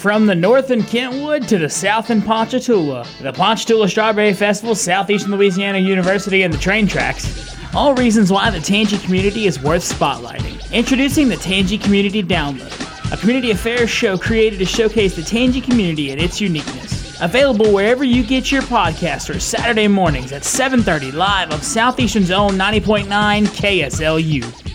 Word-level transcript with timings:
From 0.00 0.26
the 0.26 0.34
north 0.34 0.70
in 0.70 0.82
Kentwood 0.82 1.48
to 1.48 1.58
the 1.58 1.70
south 1.70 2.10
in 2.10 2.20
Ponchatoula, 2.20 3.06
the 3.22 3.32
Ponchatoula 3.32 3.88
Strawberry 3.88 4.34
Festival, 4.34 4.74
Southeastern 4.74 5.32
Louisiana 5.32 5.78
University, 5.78 6.42
and 6.42 6.52
the 6.52 6.58
train 6.58 6.86
tracks. 6.86 7.56
All 7.74 7.94
reasons 7.94 8.30
why 8.30 8.50
the 8.50 8.60
Tangi 8.60 8.98
community 8.98 9.46
is 9.46 9.60
worth 9.60 9.82
spotlighting. 9.82 10.70
Introducing 10.70 11.28
the 11.28 11.36
Tangi 11.36 11.78
Community 11.78 12.22
Download, 12.22 13.12
a 13.12 13.16
community 13.16 13.50
affairs 13.50 13.90
show 13.90 14.18
created 14.18 14.58
to 14.58 14.66
showcase 14.66 15.16
the 15.16 15.22
Tangi 15.22 15.62
community 15.62 16.10
and 16.10 16.20
its 16.20 16.40
uniqueness. 16.40 17.20
Available 17.20 17.72
wherever 17.72 18.04
you 18.04 18.22
get 18.22 18.52
your 18.52 18.62
podcast 18.62 19.34
or 19.34 19.40
Saturday 19.40 19.88
mornings 19.88 20.30
at 20.30 20.44
7:30 20.44 21.10
live 21.10 21.50
on 21.50 21.62
Southeastern's 21.62 22.30
own 22.30 22.52
90.9 22.56 23.46
KSLU. 23.46 24.65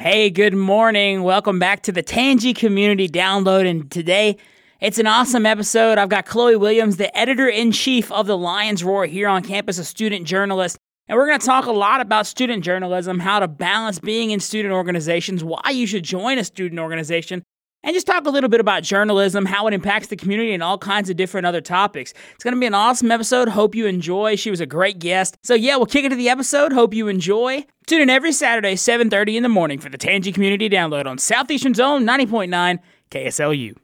Hey, 0.00 0.30
good 0.30 0.54
morning. 0.54 1.24
Welcome 1.24 1.58
back 1.58 1.82
to 1.82 1.90
the 1.90 2.04
Tangi 2.04 2.54
Community 2.54 3.08
Download. 3.08 3.68
And 3.68 3.90
today, 3.90 4.36
it's 4.80 5.00
an 5.00 5.08
awesome 5.08 5.44
episode. 5.44 5.98
I've 5.98 6.08
got 6.08 6.24
Chloe 6.24 6.54
Williams, 6.54 6.98
the 6.98 7.18
editor 7.18 7.48
in 7.48 7.72
chief 7.72 8.12
of 8.12 8.28
the 8.28 8.38
Lions 8.38 8.84
Roar 8.84 9.06
here 9.06 9.26
on 9.26 9.42
campus, 9.42 9.76
a 9.76 9.84
student 9.84 10.24
journalist. 10.24 10.78
And 11.08 11.18
we're 11.18 11.26
going 11.26 11.40
to 11.40 11.44
talk 11.44 11.66
a 11.66 11.72
lot 11.72 12.00
about 12.00 12.28
student 12.28 12.62
journalism, 12.62 13.18
how 13.18 13.40
to 13.40 13.48
balance 13.48 13.98
being 13.98 14.30
in 14.30 14.38
student 14.38 14.72
organizations, 14.72 15.42
why 15.42 15.70
you 15.70 15.84
should 15.84 16.04
join 16.04 16.38
a 16.38 16.44
student 16.44 16.78
organization, 16.78 17.42
and 17.84 17.94
just 17.94 18.06
talk 18.06 18.26
a 18.26 18.30
little 18.30 18.50
bit 18.50 18.60
about 18.60 18.82
journalism, 18.82 19.46
how 19.46 19.66
it 19.66 19.74
impacts 19.74 20.08
the 20.08 20.16
community, 20.16 20.52
and 20.52 20.62
all 20.62 20.78
kinds 20.78 21.10
of 21.10 21.16
different 21.16 21.46
other 21.46 21.60
topics. 21.60 22.12
It's 22.34 22.44
going 22.44 22.54
to 22.54 22.60
be 22.60 22.66
an 22.66 22.74
awesome 22.74 23.10
episode. 23.10 23.48
Hope 23.48 23.74
you 23.74 23.86
enjoy. 23.86 24.36
She 24.36 24.50
was 24.50 24.60
a 24.60 24.66
great 24.66 24.98
guest. 24.98 25.36
So 25.42 25.54
yeah, 25.54 25.76
we'll 25.76 25.86
kick 25.86 26.04
into 26.04 26.16
the 26.16 26.28
episode. 26.28 26.72
Hope 26.72 26.92
you 26.92 27.08
enjoy. 27.08 27.64
Tune 27.86 28.02
in 28.02 28.10
every 28.10 28.32
Saturday, 28.32 28.74
7:30 28.74 29.36
in 29.36 29.42
the 29.42 29.48
morning 29.48 29.78
for 29.78 29.88
the 29.88 29.98
Tangi 29.98 30.32
Community 30.32 30.68
Download 30.68 31.06
on 31.06 31.18
Southeastern's 31.18 31.80
own 31.80 32.04
90.9 32.04 32.78
KSLU. 33.10 33.76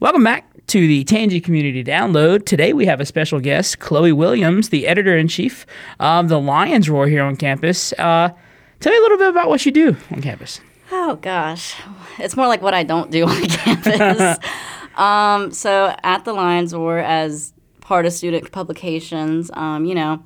Welcome 0.00 0.24
back 0.24 0.46
to 0.68 0.86
the 0.86 1.04
Tangi 1.04 1.40
Community 1.40 1.84
Download. 1.84 2.44
Today 2.44 2.72
we 2.72 2.86
have 2.86 3.00
a 3.00 3.06
special 3.06 3.40
guest, 3.40 3.78
Chloe 3.80 4.12
Williams, 4.12 4.70
the 4.70 4.86
editor 4.86 5.16
in 5.16 5.28
chief 5.28 5.66
of 5.98 6.28
the 6.28 6.40
Lions 6.40 6.88
Roar 6.88 7.06
here 7.06 7.22
on 7.22 7.36
campus. 7.36 7.92
Uh, 7.94 8.30
tell 8.80 8.92
me 8.92 8.98
a 8.98 9.02
little 9.02 9.18
bit 9.18 9.28
about 9.28 9.48
what 9.48 9.64
you 9.66 9.72
do 9.72 9.96
on 10.10 10.22
campus. 10.22 10.60
Oh 10.90 11.16
gosh, 11.16 11.74
it's 12.18 12.36
more 12.36 12.46
like 12.46 12.62
what 12.62 12.74
I 12.74 12.82
don't 12.82 13.10
do 13.10 13.24
on 13.28 13.46
campus. 13.46 14.38
um, 14.96 15.52
so 15.52 15.94
at 16.02 16.24
the 16.24 16.32
Lions 16.32 16.74
Roar 16.74 16.98
as 16.98 17.52
part 17.80 18.06
of 18.06 18.12
student 18.12 18.52
publications, 18.52 19.50
um, 19.54 19.84
you 19.84 19.94
know, 19.94 20.22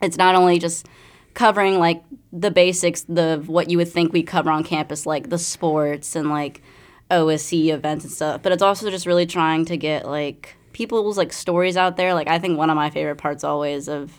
it's 0.00 0.16
not 0.16 0.34
only 0.34 0.58
just 0.58 0.86
covering 1.34 1.78
like 1.78 2.02
the 2.32 2.50
basics 2.50 3.04
of 3.08 3.48
what 3.48 3.70
you 3.70 3.78
would 3.78 3.88
think 3.88 4.12
we 4.12 4.22
cover 4.22 4.50
on 4.50 4.64
campus, 4.64 5.06
like 5.06 5.30
the 5.30 5.38
sports 5.38 6.16
and 6.16 6.28
like 6.30 6.62
OSC 7.10 7.68
events 7.72 8.04
and 8.04 8.12
stuff, 8.12 8.42
but 8.42 8.52
it's 8.52 8.62
also 8.62 8.90
just 8.90 9.06
really 9.06 9.26
trying 9.26 9.64
to 9.66 9.76
get 9.76 10.06
like 10.06 10.56
people's 10.72 11.18
like 11.18 11.32
stories 11.32 11.76
out 11.76 11.96
there. 11.96 12.14
Like 12.14 12.28
I 12.28 12.38
think 12.38 12.58
one 12.58 12.70
of 12.70 12.76
my 12.76 12.90
favorite 12.90 13.16
parts 13.16 13.44
always 13.44 13.88
of 13.88 14.12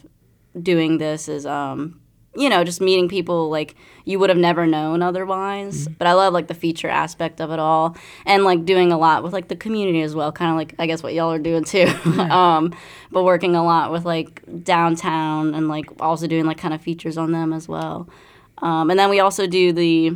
doing 0.62 0.98
this 0.98 1.28
is 1.28 1.46
um, 1.46 2.00
you 2.36 2.50
know, 2.50 2.64
just 2.64 2.82
meeting 2.82 3.08
people 3.08 3.50
like 3.50 3.76
you 4.06 4.20
would 4.20 4.30
have 4.30 4.38
never 4.38 4.66
known 4.66 5.02
otherwise. 5.02 5.86
Mm-hmm. 5.86 5.94
But 5.98 6.08
I 6.08 6.14
love 6.14 6.34
like 6.34 6.48
the 6.48 6.54
feature 6.54 6.90
aspect 6.90 7.40
of 7.40 7.52
it 7.52 7.60
all 7.60 7.96
and 8.26 8.44
like 8.44 8.66
doing 8.66 8.92
a 8.92 8.98
lot 8.98 9.24
with 9.24 9.34
like 9.34 9.48
the 9.48 9.56
community 9.56 10.02
as 10.02 10.16
well, 10.16 10.32
kind 10.32 10.52
of 10.52 10.58
like 10.58 10.76
I 10.80 10.88
guess 10.88 11.04
what 11.04 11.14
y'all 11.14 11.32
are 11.32 11.40
doing 11.40 11.64
too. 11.64 11.86
um, 12.20 12.76
but 13.12 13.24
working 13.24 13.56
a 13.56 13.64
lot 13.64 13.92
with 13.92 14.06
like 14.06 14.42
downtown 14.64 15.54
and 15.54 15.68
like 15.68 15.86
also 16.00 16.28
doing 16.28 16.46
like 16.46 16.58
kind 16.58 16.74
of 16.74 16.82
features 16.82 17.18
on 17.18 17.32
them 17.32 17.54
as 17.54 17.68
well. 17.68 18.08
Um, 18.60 18.90
and 18.90 19.00
then 19.00 19.10
we 19.10 19.20
also 19.20 19.48
do 19.48 19.74
the 19.74 20.16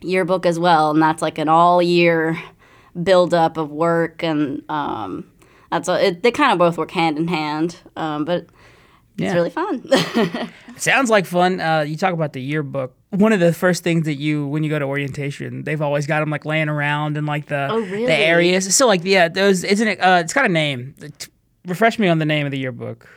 yearbook 0.00 0.46
as 0.46 0.58
well, 0.58 0.90
and 0.90 1.02
that's 1.02 1.22
like 1.22 1.38
an 1.38 1.48
all 1.48 1.82
year 1.82 2.38
build 3.02 3.34
up 3.34 3.56
of 3.56 3.70
work 3.70 4.22
and 4.22 4.62
um, 4.68 5.28
that's 5.70 5.88
a, 5.88 6.06
it, 6.06 6.22
they 6.22 6.30
kind 6.30 6.52
of 6.52 6.58
both 6.58 6.78
work 6.78 6.92
hand 6.92 7.18
in 7.18 7.28
hand. 7.28 7.78
Um, 7.96 8.24
but 8.24 8.46
yeah. 9.16 9.26
It's 9.26 9.34
really 9.34 9.50
fun. 9.50 10.50
Sounds 10.76 11.08
like 11.08 11.24
fun. 11.24 11.60
Uh, 11.60 11.80
you 11.80 11.96
talk 11.96 12.12
about 12.12 12.32
the 12.32 12.42
yearbook. 12.42 12.96
One 13.10 13.32
of 13.32 13.38
the 13.38 13.52
first 13.52 13.84
things 13.84 14.06
that 14.06 14.16
you, 14.16 14.46
when 14.48 14.64
you 14.64 14.70
go 14.70 14.78
to 14.78 14.84
orientation, 14.84 15.62
they've 15.62 15.80
always 15.80 16.06
got 16.06 16.20
them 16.20 16.30
like 16.30 16.44
laying 16.44 16.68
around 16.68 17.16
in 17.16 17.24
like 17.24 17.46
the 17.46 17.68
oh, 17.70 17.78
really? 17.78 18.06
the 18.06 18.16
areas. 18.16 18.74
So 18.74 18.86
like 18.88 19.04
yeah, 19.04 19.28
those 19.28 19.62
isn't 19.62 19.86
it? 19.86 20.00
Uh, 20.00 20.20
it's 20.24 20.32
got 20.32 20.44
a 20.46 20.48
name. 20.48 20.96
Refresh 21.64 21.98
me 21.98 22.08
on 22.08 22.18
the 22.18 22.24
name 22.24 22.44
of 22.44 22.50
the 22.50 22.58
yearbook. 22.58 23.08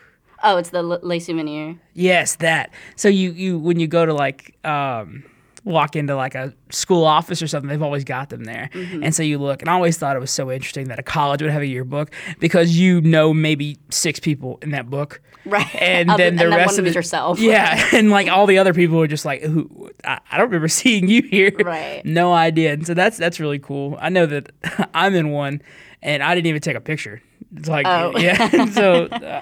Oh, 0.43 0.57
it's 0.57 0.69
the 0.69 0.83
Le 0.83 1.19
Souvenir. 1.19 1.79
Yes, 1.93 2.35
that. 2.37 2.69
So 2.95 3.07
you 3.07 3.31
you 3.31 3.57
when 3.57 3.79
you 3.79 3.87
go 3.87 4.05
to 4.05 4.13
like 4.13 4.55
um, 4.63 5.23
walk 5.67 5.95
into 5.95 6.15
like 6.15 6.33
a 6.33 6.53
school 6.69 7.03
office 7.03 7.41
or 7.41 7.47
something, 7.47 7.67
they've 7.67 7.81
always 7.81 8.03
got 8.03 8.29
them 8.29 8.45
there. 8.45 8.69
Mm-hmm. 8.73 9.03
And 9.03 9.13
so 9.13 9.21
you 9.21 9.37
look, 9.37 9.61
and 9.61 9.69
I 9.69 9.73
always 9.73 9.97
thought 9.97 10.15
it 10.15 10.19
was 10.19 10.31
so 10.31 10.49
interesting 10.51 10.87
that 10.87 10.97
a 10.97 11.03
college 11.03 11.41
would 11.41 11.51
have 11.51 11.61
a 11.61 11.67
yearbook 11.67 12.11
because 12.39 12.77
you 12.77 13.01
know 13.01 13.33
maybe 13.33 13.77
six 13.89 14.19
people 14.19 14.59
in 14.61 14.71
that 14.71 14.89
book. 14.89 15.21
Right. 15.45 15.67
And 15.87 16.09
then 16.11 16.35
the 16.35 16.45
and 16.45 16.55
rest 16.55 16.79
of 16.79 16.87
it, 16.87 16.95
yourself. 16.95 17.39
Yeah. 17.39 17.89
and 17.93 18.09
like 18.09 18.27
all 18.27 18.45
the 18.45 18.57
other 18.57 18.73
people 18.73 19.01
are 19.01 19.07
just 19.07 19.25
like, 19.25 19.41
Who, 19.41 19.91
I, 20.03 20.19
I 20.31 20.37
don't 20.37 20.47
remember 20.47 20.67
seeing 20.67 21.07
you 21.07 21.21
here. 21.21 21.51
Right. 21.57 22.03
no 22.05 22.33
idea. 22.33 22.73
And 22.73 22.85
so 22.87 22.93
that's 22.93 23.17
that's 23.17 23.39
really 23.39 23.59
cool. 23.59 23.97
I 23.99 24.09
know 24.09 24.25
that 24.25 24.51
I'm 24.93 25.15
in 25.15 25.31
one 25.31 25.61
and 26.01 26.23
I 26.23 26.33
didn't 26.35 26.47
even 26.47 26.61
take 26.61 26.75
a 26.75 26.81
picture. 26.81 27.21
It's 27.55 27.69
like, 27.69 27.85
oh. 27.87 28.13
yeah. 28.17 28.65
so, 28.71 29.05
uh, 29.05 29.41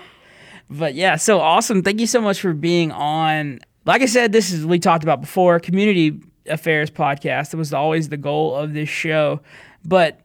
but 0.70 0.96
yeah, 0.96 1.16
so 1.16 1.40
awesome. 1.40 1.84
Thank 1.84 2.00
you 2.00 2.08
so 2.08 2.22
much 2.22 2.40
for 2.40 2.54
being 2.54 2.92
on 2.92 3.60
like 3.86 4.02
I 4.02 4.06
said, 4.06 4.32
this 4.32 4.52
is 4.52 4.66
we 4.66 4.80
talked 4.80 5.04
about 5.04 5.22
before 5.22 5.60
community 5.60 6.20
affairs 6.48 6.90
podcast. 6.90 7.54
It 7.54 7.58
was 7.58 7.74
always 7.74 8.10
the 8.10 8.18
goal 8.18 8.56
of 8.56 8.74
this 8.74 8.90
show, 8.90 9.42
but 9.84 10.22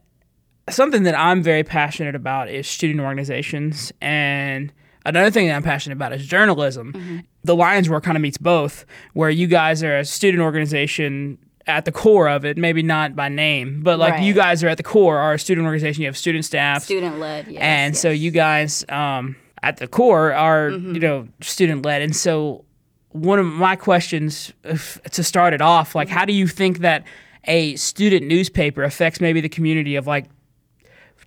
something 0.69 1.03
that 1.03 1.17
I'm 1.17 1.41
very 1.41 1.63
passionate 1.63 2.15
about 2.15 2.49
is 2.49 2.67
student 2.67 3.01
organizations 3.01 3.91
and. 4.01 4.71
Another 5.03 5.31
thing 5.31 5.47
that 5.47 5.55
I'm 5.55 5.63
passionate 5.63 5.95
about 5.95 6.13
is 6.13 6.27
journalism. 6.27 6.93
Mm-hmm. 6.93 7.17
The 7.43 7.55
Lions 7.55 7.89
Roar 7.89 8.01
kind 8.01 8.15
of 8.15 8.21
meets 8.21 8.37
both, 8.37 8.85
where 9.13 9.31
you 9.31 9.47
guys 9.47 9.81
are 9.81 9.97
a 9.97 10.05
student 10.05 10.43
organization 10.43 11.39
at 11.67 11.85
the 11.85 11.91
core 11.91 12.27
of 12.27 12.45
it, 12.45 12.57
maybe 12.57 12.83
not 12.83 13.15
by 13.15 13.29
name, 13.29 13.81
but 13.81 13.99
like 13.99 14.13
right. 14.13 14.23
you 14.23 14.33
guys 14.33 14.63
are 14.63 14.67
at 14.67 14.77
the 14.77 14.83
core, 14.83 15.17
are 15.17 15.33
a 15.33 15.39
student 15.39 15.65
organization. 15.65 16.01
You 16.01 16.07
have 16.07 16.17
student 16.17 16.45
staff, 16.45 16.83
student 16.83 17.19
led, 17.19 17.47
yes, 17.47 17.61
and 17.61 17.93
yes. 17.93 18.01
so 18.01 18.09
you 18.09 18.31
guys 18.31 18.85
um, 18.89 19.35
at 19.63 19.77
the 19.77 19.87
core 19.87 20.33
are 20.33 20.69
mm-hmm. 20.69 20.93
you 20.93 20.99
know 20.99 21.27
student 21.41 21.85
led, 21.85 22.01
and 22.01 22.15
so 22.15 22.65
one 23.13 23.39
of 23.39 23.45
my 23.45 23.75
questions 23.75 24.53
if, 24.63 25.01
to 25.03 25.23
start 25.23 25.53
it 25.53 25.61
off, 25.61 25.95
like, 25.95 26.09
how 26.09 26.25
do 26.25 26.33
you 26.33 26.47
think 26.47 26.79
that 26.79 27.03
a 27.45 27.75
student 27.75 28.27
newspaper 28.27 28.83
affects 28.83 29.19
maybe 29.19 29.41
the 29.41 29.49
community 29.49 29.95
of 29.95 30.07
like 30.07 30.25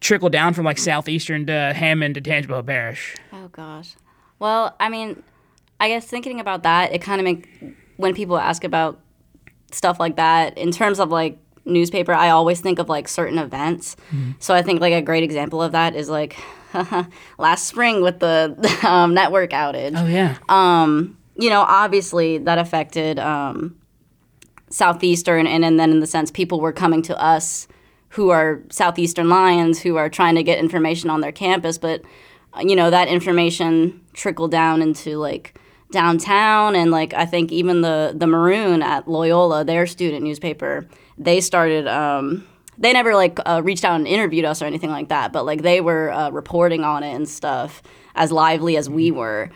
trickle 0.01 0.29
down 0.29 0.55
from 0.55 0.65
like 0.65 0.79
southeastern 0.79 1.47
to 1.47 1.73
Hammond 1.75 2.15
to 2.15 2.21
Tangipahoa 2.21 2.65
Parish? 2.65 3.17
Oh 3.33 3.49
gosh. 3.49 3.97
Well, 4.39 4.77
I 4.79 4.89
mean, 4.89 5.23
I 5.81 5.89
guess 5.89 6.07
thinking 6.07 6.41
about 6.41 6.63
that, 6.63 6.93
it 6.93 7.01
kind 7.01 7.21
of 7.21 7.25
make 7.25 7.49
when 7.97 8.15
people 8.15 8.39
ask 8.39 8.65
about 8.65 9.01
stuff 9.73 9.99
like 9.99 10.17
that 10.17 10.57
in 10.57 10.71
terms 10.71 11.01
of 11.01 11.11
like 11.11 11.39
newspaper, 11.65 12.13
I 12.13 12.31
always 12.31 12.61
think 12.61 12.79
of 12.79 12.89
like 12.89 13.09
certain 13.09 13.39
events. 13.39 13.97
Mm-hmm. 14.11 14.33
So 14.39 14.55
I 14.55 14.63
think 14.63 14.81
like 14.81 14.93
a 14.93 15.03
great 15.03 15.25
example 15.25 15.63
of 15.63 15.73
that 15.73 15.95
is 15.97 16.09
like 16.09 16.37
last 17.39 17.67
spring 17.67 18.03
with 18.03 18.21
the 18.21 18.79
um, 18.87 19.15
network 19.15 19.51
outage. 19.51 19.95
Oh 19.97 20.07
yeah. 20.07 20.37
Um, 20.49 21.17
you 21.37 21.51
know, 21.51 21.63
obviously 21.63 22.39
that 22.39 22.59
affected 22.59 23.19
um, 23.19 23.77
Southeastern, 24.71 25.47
and, 25.47 25.65
and 25.65 25.79
then 25.79 25.91
in 25.91 26.01
the 26.01 26.07
sense 26.07 26.31
people 26.31 26.61
were 26.61 26.73
coming 26.73 27.03
to 27.03 27.21
us 27.21 27.69
who 28.11 28.31
are 28.31 28.63
Southeastern 28.71 29.29
Lions 29.29 29.81
who 29.81 29.97
are 29.97 30.09
trying 30.09 30.37
to 30.37 30.43
get 30.43 30.59
information 30.59 31.11
on 31.11 31.21
their 31.21 31.33
campus, 31.33 31.79
but 31.79 32.03
you 32.61 32.77
know 32.77 32.91
that 32.91 33.09
information 33.09 34.01
trickled 34.13 34.53
down 34.53 34.81
into 34.81 35.17
like 35.17 35.59
downtown 35.91 36.77
and 36.77 36.91
like 36.91 37.13
I 37.15 37.27
think 37.27 37.51
even 37.51 37.81
the 37.81 38.15
the 38.15 38.27
Maroon 38.27 38.83
at 38.83 39.09
Loyola, 39.09 39.65
their 39.65 39.87
student 39.87 40.23
newspaper, 40.23 40.87
they 41.19 41.41
started. 41.41 41.87
Um, 41.89 42.47
they 42.77 42.93
never 42.93 43.15
like 43.15 43.39
uh, 43.47 43.63
reached 43.65 43.85
out 43.85 43.95
and 43.95 44.07
interviewed 44.07 44.45
us 44.45 44.61
or 44.61 44.65
anything 44.65 44.91
like 44.91 45.09
that, 45.09 45.33
but 45.33 45.47
like 45.47 45.63
they 45.63 45.81
were 45.81 46.11
uh, 46.11 46.31
reporting 46.31 46.83
on 46.83 47.05
it 47.05 47.15
and 47.15 47.29
stuff 47.29 47.85
as 48.17 48.33
lively 48.33 48.77
as 48.77 48.91
we 48.91 49.13
were. 49.13 49.51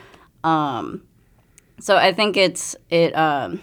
Um, 0.45 1.03
so 1.81 1.97
I 1.97 2.13
think 2.13 2.37
it's 2.37 2.77
it 2.91 3.17
um, 3.17 3.61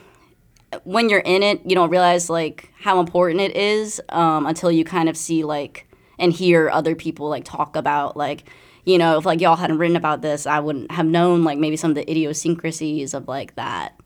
when 0.83 1.09
you're 1.09 1.19
in 1.19 1.43
it, 1.43 1.61
you 1.65 1.75
don't 1.75 1.89
realize 1.89 2.29
like 2.29 2.71
how 2.79 2.99
important 2.99 3.41
it 3.41 3.55
is 3.55 4.01
um, 4.09 4.45
until 4.45 4.71
you 4.71 4.83
kind 4.83 5.09
of 5.09 5.17
see 5.17 5.43
like 5.43 5.87
and 6.17 6.31
hear 6.31 6.69
other 6.69 6.95
people 6.95 7.29
like 7.29 7.43
talk 7.43 7.75
about 7.75 8.15
like 8.15 8.49
you 8.85 8.97
know 8.97 9.17
if 9.17 9.25
like 9.25 9.41
y'all 9.41 9.55
hadn't 9.55 9.77
written 9.77 9.95
about 9.95 10.21
this, 10.21 10.45
I 10.45 10.59
wouldn't 10.59 10.91
have 10.91 11.05
known 11.05 11.43
like 11.43 11.57
maybe 11.57 11.75
some 11.75 11.91
of 11.91 11.95
the 11.95 12.09
idiosyncrasies 12.09 13.13
of 13.13 13.27
like 13.27 13.55
that. 13.55 13.99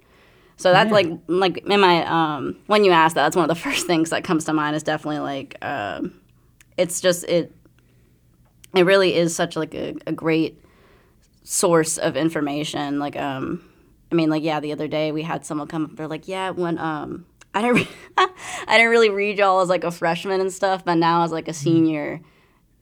So 0.58 0.74
that's 0.74 0.90
yeah. 0.90 0.94
like 0.94 1.08
like 1.28 1.58
in 1.60 1.80
my 1.80 2.06
um, 2.06 2.58
when 2.68 2.84
you 2.84 2.92
ask 2.92 3.16
that, 3.16 3.24
that's 3.24 3.36
one 3.36 3.50
of 3.50 3.56
the 3.56 3.62
first 3.70 3.88
things 3.88 4.10
that 4.10 4.24
comes 4.24 4.46
to 4.46 4.54
mind 4.54 4.76
is 4.76 4.84
definitely 4.84 5.20
like 5.20 5.64
um, 5.64 6.20
it's 6.78 7.02
just 7.02 7.24
it 7.26 7.54
it 8.76 8.86
really 8.86 9.16
is 9.16 9.36
such 9.36 9.56
like 9.56 9.74
a, 9.74 9.96
a 10.08 10.12
great 10.12 10.62
source 11.44 11.98
of 11.98 12.16
information 12.16 13.00
like 13.00 13.16
um 13.16 13.69
I 14.12 14.16
mean, 14.16 14.30
like, 14.30 14.44
yeah, 14.44 14.60
the 14.60 14.72
other 14.72 14.88
day 14.88 15.12
we 15.12 15.22
had 15.24 15.46
someone 15.46 15.68
come 15.68 15.86
up. 15.86 15.96
They're 15.96 16.08
like, 16.08 16.28
yeah, 16.28 16.50
when 16.50 16.78
um, 16.80 17.26
I 17.54 17.62
didn't, 17.62 17.76
re- 17.78 17.88
I 18.18 18.78
didn't 18.78 18.90
really 18.92 19.10
read 19.10 19.38
y'all 19.38 19.60
as 19.62 19.70
like 19.70 19.84
a 19.84 19.92
freshman 19.92 20.42
and 20.42 20.52
stuff, 20.52 20.84
but 20.86 20.96
now 20.96 21.24
as 21.24 21.32
like 21.32 21.48
a 21.48 21.54
senior, 21.54 22.22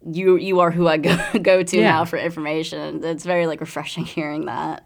you 0.09 0.37
you 0.37 0.59
are 0.59 0.71
who 0.71 0.87
I 0.87 0.97
go 0.97 1.17
go 1.41 1.63
to 1.63 1.77
Yeah. 1.77 1.89
now 1.89 2.05
for 2.05 2.17
information. 2.17 3.03
It's 3.03 3.25
very 3.25 3.47
like 3.47 3.59
refreshing 3.61 4.05
hearing 4.05 4.45
that. 4.45 4.83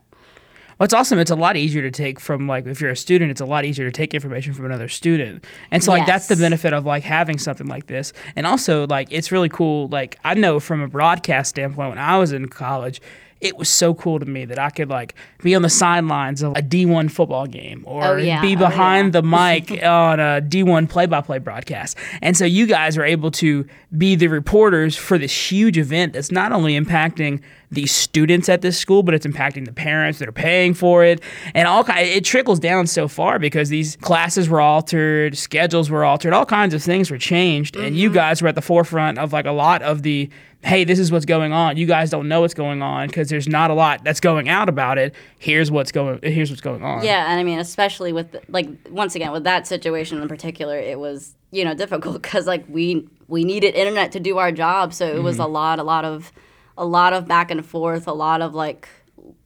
Well, 0.80 0.86
it's 0.86 0.96
awesome. 0.96 1.20
It's 1.20 1.30
a 1.30 1.36
lot 1.36 1.58
easier 1.58 1.84
to 1.84 1.92
take 1.92 2.20
from 2.20 2.48
like 2.48 2.66
if 2.66 2.82
you're 2.82 2.90
a 2.90 2.96
student, 2.96 3.30
it's 3.30 3.42
a 3.42 3.46
lot 3.46 3.66
easier 3.66 3.86
to 3.86 3.92
take 3.92 4.16
information 4.16 4.54
from 4.56 4.66
another 4.66 4.88
student, 4.88 5.46
and 5.70 5.84
so 5.84 5.92
like 5.92 6.08
that's 6.08 6.28
the 6.28 6.36
benefit 6.38 6.74
of 6.74 6.86
like 6.86 7.04
having 7.04 7.38
something 7.38 7.68
like 7.68 7.86
this. 7.86 8.14
And 8.36 8.48
also 8.48 8.88
like 8.88 9.10
it's 9.12 9.32
really 9.32 9.50
cool. 9.50 9.90
Like 9.90 10.18
I 10.24 10.34
know 10.34 10.60
from 10.60 10.82
a 10.82 10.88
broadcast 10.88 11.50
standpoint, 11.50 11.90
when 11.90 11.98
I 12.00 12.18
was 12.18 12.32
in 12.32 12.48
college, 12.48 13.00
it 13.42 13.58
was 13.58 13.70
so 13.70 13.94
cool 13.94 14.20
to 14.20 14.26
me 14.26 14.46
that 14.46 14.60
I 14.60 14.70
could 14.70 14.90
like 14.90 15.16
be 15.42 15.56
on 15.56 15.64
the 15.64 15.70
sidelines 15.70 16.42
of 16.44 16.56
a 16.56 16.62
D1 16.62 17.12
football 17.12 17.48
game 17.48 17.84
or 17.88 18.04
Oh, 18.04 18.18
yeah. 18.18 18.40
be 18.42 18.56
Oh, 18.56 18.60
behind 18.60 19.08
yeah. 19.14 19.22
the 19.22 19.24
mic 19.28 19.84
on 19.84 20.20
a 20.20 20.42
D1 20.42 20.88
play-by-play 20.90 21.40
broadcast. 21.40 21.98
And 22.22 22.38
so 22.38 22.46
you 22.46 22.68
guys 22.68 22.98
are 22.98 23.04
able 23.04 23.32
to 23.32 23.66
be 23.98 24.16
the 24.16 24.28
reporters 24.28 24.96
for 24.96 25.18
this 25.18 25.52
huge 25.52 25.78
event 25.78 26.14
that's 26.14 26.32
not 26.32 26.52
only 26.52 26.80
impacting 26.80 27.42
the 27.72 27.86
students 27.86 28.50
at 28.50 28.62
this 28.62 28.78
school, 28.78 29.02
but 29.02 29.14
it's 29.14 29.26
impacting 29.26 29.66
the 29.66 29.72
parents 29.74 30.20
that 30.20 30.28
are 30.28 30.34
paying 30.34 30.74
for 30.74 31.06
it, 31.06 31.22
and 31.56 31.68
all 31.68 31.84
kind. 31.86 32.06
It 32.06 32.26
trickles 32.26 32.60
down 32.60 32.86
so 32.86 33.08
far 33.08 33.40
because 33.40 33.70
these 33.70 33.96
classes 33.98 34.50
were 34.50 34.60
altered, 34.60 35.38
schedules 35.38 35.90
were 35.90 36.04
altered, 36.04 36.34
all 36.34 36.46
kinds 36.46 36.74
of 36.74 36.84
things 36.84 37.10
were 37.10 37.18
changed, 37.18 37.78
and 37.78 37.96
you 37.96 38.10
mm-hmm. 38.10 38.16
guys 38.16 38.42
were 38.42 38.50
at 38.50 38.56
the 38.56 38.62
forefront 38.62 39.18
of 39.18 39.34
like 39.34 39.46
a 39.46 39.52
lot 39.52 39.82
of 39.82 40.04
the. 40.04 40.30
Hey, 40.64 40.84
this 40.84 41.00
is 41.00 41.12
what's 41.12 41.26
going 41.26 41.54
on. 41.54 41.78
You 41.78 41.88
guys 41.88 42.12
don't 42.12 42.28
know 42.28 42.42
what's 42.42 42.54
going 42.54 42.84
on 42.84 43.08
because 43.08 43.30
there's 43.30 43.48
not 43.48 43.72
a 43.72 43.74
lot 43.74 44.04
that's 44.04 44.20
going 44.20 44.48
out 44.48 44.70
about 44.70 44.98
it. 45.00 45.16
Here's 45.40 45.72
what's 45.72 45.92
going. 45.92 46.20
Here's 46.22 46.50
what's 46.52 46.62
going 46.62 46.84
on. 46.84 47.04
Yeah, 47.04 47.32
and 47.32 47.40
I 47.40 47.44
mean, 47.44 47.58
especially 47.58 48.14
with 48.14 48.36
like 48.48 48.70
once 48.90 49.16
again 49.16 49.32
with 49.32 49.44
that 49.46 49.66
situation 49.66 50.22
in 50.22 50.28
particular, 50.28 50.78
it 50.78 51.00
was 51.00 51.36
you 51.52 51.66
know 51.66 51.74
difficult 51.76 52.22
because 52.22 52.46
like 52.46 52.64
we 52.70 53.08
we 53.28 53.44
needed 53.44 53.74
internet 53.74 54.12
to 54.12 54.20
do 54.20 54.38
our 54.38 54.52
job, 54.52 54.94
so 54.94 55.08
it 55.08 55.24
was 55.24 55.40
a 55.40 55.44
mm-hmm. 55.44 55.54
lot, 55.54 55.80
a 55.80 55.84
lot 55.84 56.06
of, 56.06 56.32
a 56.78 56.86
lot 56.86 57.14
of 57.14 57.28
back 57.28 57.50
and 57.50 57.66
forth, 57.66 58.08
a 58.08 58.14
lot 58.14 58.42
of 58.42 58.54
like 58.54 58.88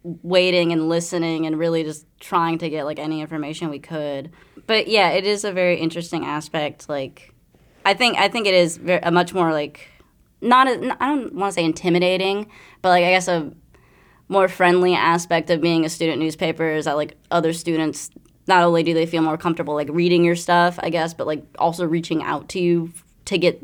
waiting 0.03 0.71
and 0.71 0.89
listening 0.89 1.45
and 1.45 1.57
really 1.57 1.83
just 1.83 2.05
trying 2.19 2.57
to 2.57 2.69
get 2.69 2.85
like 2.85 2.99
any 2.99 3.21
information 3.21 3.69
we 3.69 3.79
could. 3.79 4.31
But 4.67 4.87
yeah, 4.87 5.11
it 5.11 5.25
is 5.25 5.43
a 5.43 5.51
very 5.51 5.79
interesting 5.79 6.25
aspect. 6.25 6.89
Like, 6.89 7.33
I 7.85 7.93
think 7.93 8.17
I 8.17 8.27
think 8.27 8.47
it 8.47 8.53
is 8.53 8.77
very, 8.77 9.01
a 9.01 9.11
much 9.11 9.33
more 9.33 9.51
like 9.51 9.89
not 10.45 10.67
a, 10.67 10.97
I 11.03 11.07
don't 11.07 11.33
want 11.33 11.51
to 11.51 11.55
say 11.55 11.65
intimidating, 11.65 12.47
but 12.81 12.89
like 12.89 13.03
I 13.03 13.11
guess 13.11 13.27
a 13.27 13.51
more 14.27 14.47
friendly 14.47 14.95
aspect 14.95 15.49
of 15.49 15.61
being 15.61 15.85
a 15.85 15.89
student 15.89 16.19
newspaper 16.19 16.69
is 16.69 16.85
that 16.85 16.95
like 16.95 17.17
other 17.31 17.53
students 17.53 18.09
not 18.47 18.63
only 18.63 18.83
do 18.83 18.93
they 18.93 19.05
feel 19.05 19.21
more 19.21 19.37
comfortable 19.37 19.75
like 19.75 19.87
reading 19.91 20.23
your 20.23 20.35
stuff 20.35 20.79
i 20.81 20.89
guess 20.89 21.13
but 21.13 21.27
like 21.27 21.43
also 21.59 21.85
reaching 21.85 22.23
out 22.23 22.49
to 22.49 22.59
you 22.59 22.91
to 23.25 23.37
get 23.37 23.63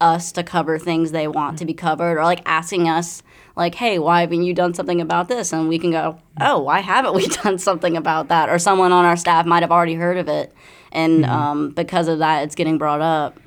us 0.00 0.32
to 0.32 0.42
cover 0.42 0.78
things 0.78 1.10
they 1.10 1.28
want 1.28 1.58
to 1.58 1.64
be 1.64 1.74
covered 1.74 2.18
or 2.18 2.24
like 2.24 2.42
asking 2.46 2.88
us 2.88 3.22
like 3.56 3.74
hey 3.74 3.98
why 3.98 4.20
haven't 4.20 4.42
you 4.42 4.54
done 4.54 4.74
something 4.74 5.00
about 5.00 5.28
this? 5.28 5.52
And 5.52 5.68
we 5.68 5.78
can 5.78 5.90
go 5.90 6.20
oh 6.40 6.60
why 6.60 6.80
haven't 6.80 7.14
we 7.14 7.26
done 7.42 7.58
something 7.58 7.96
about 7.96 8.28
that? 8.28 8.48
Or 8.48 8.58
someone 8.58 8.92
on 8.92 9.04
our 9.04 9.16
staff 9.16 9.46
might 9.46 9.62
have 9.62 9.72
already 9.72 9.94
heard 9.94 10.18
of 10.18 10.28
it. 10.28 10.52
And 10.92 11.24
um, 11.24 11.70
because 11.70 12.08
of 12.08 12.20
that 12.20 12.44
it's 12.44 12.54
getting 12.54 12.78
brought 12.78 13.00
up 13.00 13.38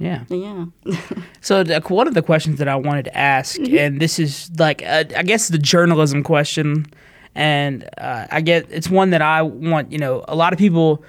Yeah. 0.00 0.24
yeah 0.28 0.66
So 1.40 1.62
the, 1.62 1.80
one 1.88 2.06
of 2.06 2.14
the 2.14 2.22
questions 2.22 2.58
that 2.58 2.68
I 2.68 2.76
wanted 2.76 3.06
to 3.06 3.16
ask, 3.16 3.58
and 3.58 4.00
this 4.00 4.18
is 4.18 4.50
like 4.58 4.82
uh, 4.82 5.04
I 5.16 5.22
guess 5.22 5.48
the 5.48 5.58
journalism 5.58 6.22
question, 6.22 6.86
and 7.34 7.88
uh, 7.98 8.26
I 8.30 8.40
get 8.40 8.66
it's 8.70 8.88
one 8.88 9.10
that 9.10 9.22
I 9.22 9.42
want. 9.42 9.90
You 9.90 9.98
know, 9.98 10.24
a 10.28 10.34
lot 10.34 10.52
of 10.52 10.58
people 10.58 11.04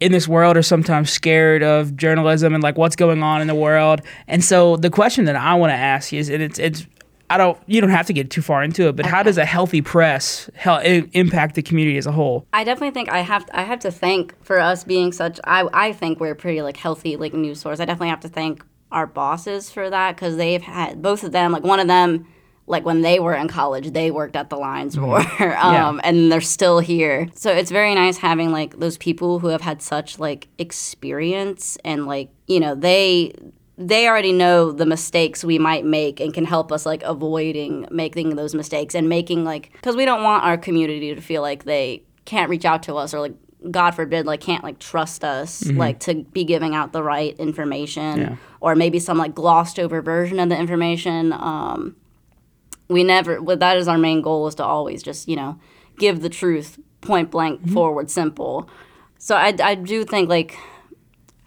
in 0.00 0.12
this 0.12 0.26
world 0.26 0.56
are 0.56 0.62
sometimes 0.62 1.10
scared 1.10 1.62
of 1.62 1.96
journalism 1.96 2.54
and 2.54 2.62
like 2.62 2.78
what's 2.78 2.96
going 2.96 3.22
on 3.22 3.42
in 3.42 3.46
the 3.46 3.54
world. 3.54 4.00
And 4.26 4.42
so 4.42 4.76
the 4.76 4.90
question 4.90 5.26
that 5.26 5.36
I 5.36 5.54
want 5.54 5.70
to 5.70 5.76
ask 5.76 6.12
is, 6.12 6.30
and 6.30 6.42
it's 6.42 6.58
it's 6.58 6.86
I 7.30 7.36
don't 7.36 7.56
you 7.66 7.80
don't 7.80 7.90
have 7.90 8.06
to 8.06 8.12
get 8.12 8.30
too 8.30 8.42
far 8.42 8.62
into 8.62 8.88
it, 8.88 8.96
but 8.96 9.06
how 9.06 9.22
does 9.22 9.38
a 9.38 9.44
healthy 9.44 9.80
press 9.80 10.50
help 10.54 10.82
impact 10.84 11.54
the 11.54 11.62
community 11.62 11.96
as 11.96 12.06
a 12.06 12.12
whole? 12.12 12.46
I 12.52 12.64
definitely 12.64 12.90
think 12.90 13.08
I 13.08 13.20
have 13.20 13.48
I 13.54 13.62
have 13.62 13.78
to 13.80 13.92
thank 13.92 14.34
for 14.44 14.58
us 14.58 14.82
being 14.82 15.12
such 15.12 15.38
I 15.44 15.68
I 15.72 15.92
think 15.92 16.18
we're 16.18 16.32
a 16.32 16.36
pretty 16.36 16.60
like 16.60 16.76
healthy 16.76 17.16
like 17.16 17.32
news 17.32 17.60
source. 17.60 17.78
I 17.78 17.84
definitely 17.84 18.08
have 18.08 18.20
to 18.20 18.28
thank 18.28 18.64
our 18.90 19.06
bosses 19.06 19.70
for 19.70 19.88
that 19.88 20.16
because 20.16 20.36
they've 20.36 20.60
had 20.60 21.00
both 21.00 21.22
of 21.22 21.30
them 21.30 21.52
like 21.52 21.62
one 21.62 21.78
of 21.78 21.86
them 21.86 22.26
like 22.66 22.84
when 22.84 23.02
they 23.02 23.20
were 23.20 23.34
in 23.34 23.46
college 23.46 23.92
they 23.92 24.10
worked 24.10 24.34
at 24.34 24.50
the 24.50 24.56
Lions 24.56 24.98
Roar 24.98 25.20
um, 25.56 26.00
and 26.02 26.32
they're 26.32 26.40
still 26.40 26.80
here. 26.80 27.28
So 27.34 27.52
it's 27.52 27.70
very 27.70 27.94
nice 27.94 28.16
having 28.16 28.50
like 28.50 28.80
those 28.80 28.98
people 28.98 29.38
who 29.38 29.48
have 29.48 29.60
had 29.60 29.82
such 29.82 30.18
like 30.18 30.48
experience 30.58 31.78
and 31.84 32.06
like 32.06 32.30
you 32.48 32.58
know 32.58 32.74
they 32.74 33.34
they 33.82 34.06
already 34.06 34.32
know 34.32 34.70
the 34.72 34.84
mistakes 34.84 35.42
we 35.42 35.58
might 35.58 35.84
make 35.86 36.20
and 36.20 36.34
can 36.34 36.44
help 36.44 36.70
us 36.70 36.84
like 36.84 37.02
avoiding 37.02 37.86
making 37.90 38.36
those 38.36 38.54
mistakes 38.54 38.94
and 38.94 39.08
making 39.08 39.42
like 39.44 39.72
because 39.72 39.96
we 39.96 40.04
don't 40.04 40.22
want 40.22 40.44
our 40.44 40.58
community 40.58 41.14
to 41.14 41.20
feel 41.20 41.40
like 41.42 41.64
they 41.64 42.02
can't 42.26 42.50
reach 42.50 42.64
out 42.66 42.82
to 42.82 42.94
us 42.96 43.14
or 43.14 43.20
like 43.20 43.34
god 43.70 43.92
forbid 43.92 44.26
like 44.26 44.40
can't 44.40 44.62
like 44.62 44.78
trust 44.78 45.24
us 45.24 45.66
like 45.72 45.98
to 46.00 46.24
be 46.32 46.44
giving 46.44 46.74
out 46.74 46.92
the 46.92 47.02
right 47.02 47.34
information 47.38 48.18
Yeah. 48.20 48.36
or 48.60 48.74
maybe 48.74 48.98
some 48.98 49.16
like 49.18 49.34
glossed 49.34 49.78
over 49.78 50.00
version 50.02 50.38
of 50.38 50.48
the 50.50 50.58
information 50.58 51.32
um 51.32 51.96
we 52.88 53.04
never 53.04 53.40
well, 53.40 53.56
that 53.56 53.76
is 53.76 53.88
our 53.88 53.98
main 53.98 54.20
goal 54.20 54.46
is 54.48 54.54
to 54.56 54.64
always 54.64 55.02
just 55.02 55.28
you 55.28 55.36
know 55.36 55.58
give 55.98 56.20
the 56.20 56.28
truth 56.28 56.78
point 57.00 57.30
blank 57.30 57.66
forward 57.70 58.10
simple. 58.10 58.68
So 59.18 59.34
I, 59.36 59.54
I 59.62 59.74
do 59.74 60.04
think 60.04 60.28
like 60.28 60.56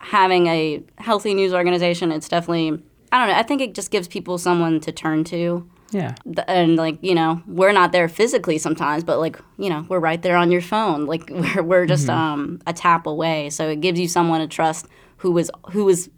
having 0.04 0.48
a 0.48 0.84
healthy 0.98 1.34
news 1.34 1.54
organization 1.54 2.12
it's 2.12 2.28
definitely 2.28 2.82
i 3.12 3.20
don't 3.20 3.30
know 3.30 3.40
i 3.40 3.44
think 3.44 3.62
it 3.62 3.74
just 3.74 3.90
gives 3.90 4.08
people 4.08 4.38
someone 4.38 4.80
to 4.80 4.92
turn 4.92 5.24
to. 5.24 5.68
Yeah. 5.92 6.16
And 6.48 6.76
like 6.76 6.98
you 7.04 7.14
know 7.14 7.44
we're 7.46 7.72
not 7.72 7.92
there 7.92 8.10
physically 8.10 8.58
sometimes 8.58 9.04
but 9.04 9.20
like 9.20 9.40
you 9.58 9.70
know 9.70 9.86
we're 9.90 10.00
right 10.00 10.20
there 10.20 10.36
on 10.36 10.52
your 10.52 10.62
phone. 10.62 11.06
Like 11.06 11.30
we're, 11.32 11.62
we're 11.62 11.86
just 11.86 12.10
um, 12.10 12.60
a 12.66 12.74
tap 12.74 13.06
away. 13.06 13.52
So 13.52 13.70
it 13.70 13.80
gives 13.80 14.00
you 14.00 14.08
someone 14.08 14.40
to 14.40 14.48
trust 14.48 14.88
who 15.18 15.34
who 15.34 15.38
is 15.38 15.52
who 15.72 15.88
is 15.88 16.10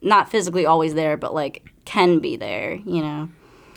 not 0.00 0.30
physically 0.30 0.64
always 0.64 0.94
there 0.94 1.16
but 1.16 1.34
like 1.34 1.68
can 1.84 2.18
be 2.18 2.36
there 2.36 2.74
you 2.74 3.02
know 3.02 3.28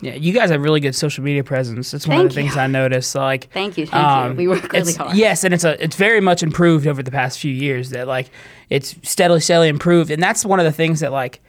Yeah, 0.02 0.14
you 0.14 0.32
guys 0.32 0.50
have 0.50 0.60
really 0.60 0.80
good 0.80 0.94
social 0.96 1.22
media 1.24 1.44
presence. 1.44 1.92
That's 1.92 2.06
one 2.08 2.18
of 2.20 2.28
the 2.28 2.34
things. 2.34 2.56
I 2.56 2.66
noticed. 2.66 3.14
Like, 3.14 3.50
thank 3.52 3.78
you 3.78 3.86
thank 3.86 4.04
Um, 4.04 4.30
you 4.32 4.36
we 4.36 4.48
work 4.48 4.72
really 4.72 4.92
hard 4.94 5.16
Yes, 5.16 5.44
and 5.44 5.54
it's 5.54 5.62
a 5.64 5.82
it's 5.82 5.96
very 5.96 6.20
much 6.20 6.42
improved 6.42 6.86
over 6.86 7.02
the 7.02 7.12
past 7.12 7.38
few 7.38 7.52
years. 7.52 7.90
That 7.90 8.06
like 8.08 8.28
it's 8.68 8.96
steadily, 9.02 9.40
steadily 9.40 9.68
improved, 9.68 10.10
and 10.10 10.22
that's 10.22 10.44
one 10.44 10.58
of 10.58 10.64
the 10.66 10.72
things 10.72 11.00
that 11.00 11.12
like 11.12 11.40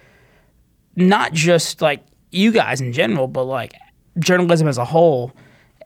not 0.95 1.33
just 1.33 1.81
like 1.81 2.02
you 2.31 2.52
guys 2.52 2.80
in 2.80 2.94
general, 2.94 3.28
but 3.28 3.44
like 3.44 3.74
journalism 4.19 4.68
as 4.68 4.78
a 4.78 4.86
whole. 4.86 5.33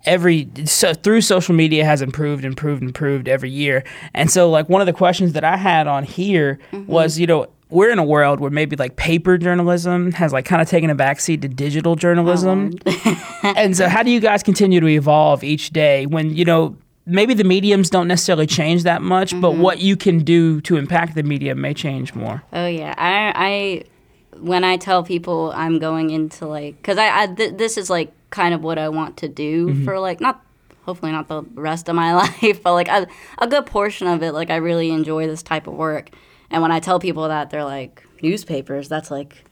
Every 0.06 0.48
so 0.66 0.94
through 0.94 1.22
social 1.22 1.56
media 1.56 1.84
has 1.84 2.02
improved, 2.02 2.46
improved, 2.46 2.84
improved 2.84 3.28
every 3.28 3.50
year, 3.50 3.84
and 4.14 4.30
so 4.30 4.50
like 4.50 4.70
one 4.70 4.80
of 4.82 4.86
the 4.88 4.94
questions 4.94 5.34
that 5.34 5.44
I 5.44 5.58
had 5.58 5.88
on 5.88 6.04
here 6.04 6.60
Mm-hmm. 6.72 6.92
was, 6.92 7.18
you 7.18 7.28
know, 7.28 7.48
we're 7.70 7.90
in 7.90 8.00
a 8.00 8.04
world 8.04 8.40
where 8.40 8.52
maybe 8.52 8.76
like 8.76 8.96
paper 8.96 9.38
journalism 9.38 10.12
has 10.14 10.32
like 10.34 10.46
kind 10.46 10.62
of 10.62 10.70
taken 10.70 10.90
a 10.90 10.96
backseat 10.96 11.42
to 11.42 11.48
digital 11.48 11.96
journalism. 11.96 12.72
and 13.44 13.76
so 13.76 13.88
how 13.90 14.04
do 14.04 14.12
you 14.12 14.20
guys 14.20 14.44
continue 14.44 14.80
to 14.80 14.88
evolve 14.88 15.44
each 15.44 15.72
day 15.72 16.06
when 16.06 16.36
you 16.36 16.46
know 16.46 16.76
maybe 17.06 17.34
the 17.34 17.44
mediums 17.44 17.90
don't 17.90 18.08
necessarily 18.08 18.46
change 18.48 18.84
that 18.84 19.02
much 19.02 19.32
but 19.42 19.52
Mm-hmm. 19.52 19.62
what 19.62 19.80
you 19.80 19.96
can 19.96 20.24
do 20.24 20.60
to 20.62 20.76
impact 20.78 21.16
the 21.16 21.24
medium 21.24 21.62
may 21.62 21.74
change 21.74 22.14
more 22.14 22.44
Oh 22.54 22.68
yeah, 22.68 22.94
I 22.98 23.32
I 23.36 23.84
when 24.40 24.64
I 24.64 24.78
tell 24.78 25.04
people 25.04 25.52
I'm 25.56 25.80
going 25.80 26.10
into 26.12 26.46
like 26.48 26.78
because 26.78 26.98
I, 26.98 27.24
I 27.24 27.28
th- 27.28 27.56
this 27.58 27.78
is 27.78 27.90
like 27.90 28.12
kind 28.30 28.54
of 28.54 28.62
what 28.64 28.78
I 28.78 28.90
want 28.90 29.18
to 29.18 29.28
do 29.30 29.84
for 29.84 30.00
like 30.00 30.20
not 30.22 30.44
hopefully 30.84 31.12
not 31.12 31.28
the 31.28 31.44
rest 31.56 31.90
of 31.90 31.96
my 31.96 32.14
life, 32.42 32.62
but 32.64 32.74
like 32.74 32.88
a, 32.88 33.08
a 33.40 33.48
good 33.48 33.66
portion 33.66 34.08
of 34.08 34.22
it. 34.24 34.32
Like 34.34 34.50
I 34.50 34.56
really 34.58 34.90
enjoy 34.92 35.28
this 35.28 35.42
type 35.44 35.68
of 35.68 35.74
work, 35.74 36.12
and 36.50 36.62
when 36.62 36.72
I 36.72 36.80
tell 36.80 37.00
people 37.00 37.28
that, 37.28 37.50
they're 37.50 37.64
like 37.66 38.04
newspapers. 38.22 38.88
That's 38.90 39.12
like 39.12 39.44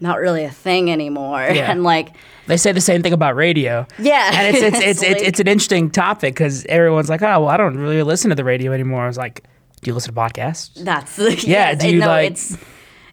not 0.00 0.18
really 0.18 0.44
a 0.44 0.50
thing 0.50 0.90
anymore, 0.90 1.40
Yeah. 1.52 1.70
and 1.70 1.82
like 1.82 2.14
they 2.46 2.56
say 2.58 2.72
the 2.72 2.80
same 2.80 3.02
thing 3.02 3.12
about 3.14 3.34
radio 3.34 3.86
yeah, 3.98 4.30
and 4.34 4.54
it's 4.54 4.62
it's 4.62 4.76
it's, 4.78 5.02
it's, 5.02 5.20
like- 5.20 5.28
it's 5.28 5.40
an 5.40 5.48
interesting 5.48 5.90
topic 5.90 6.34
because 6.34 6.64
everyone's 6.66 7.08
like 7.08 7.22
oh 7.22 7.40
well 7.40 7.48
i 7.48 7.56
don't 7.56 7.76
really 7.78 8.02
listen 8.02 8.28
to 8.28 8.36
the 8.36 8.44
radio 8.44 8.72
anymore 8.72 9.02
i 9.04 9.06
was 9.06 9.16
like 9.16 9.42
do 9.80 9.90
you 9.90 9.94
listen 9.94 10.14
to 10.14 10.20
podcasts 10.20 10.70
That's 10.84 11.18
Yeah, 11.44 11.70
yes, 11.70 11.78
do 11.80 11.88
you, 11.90 11.98
know, 12.00 12.06
like- 12.08 12.30
it's 12.32 12.56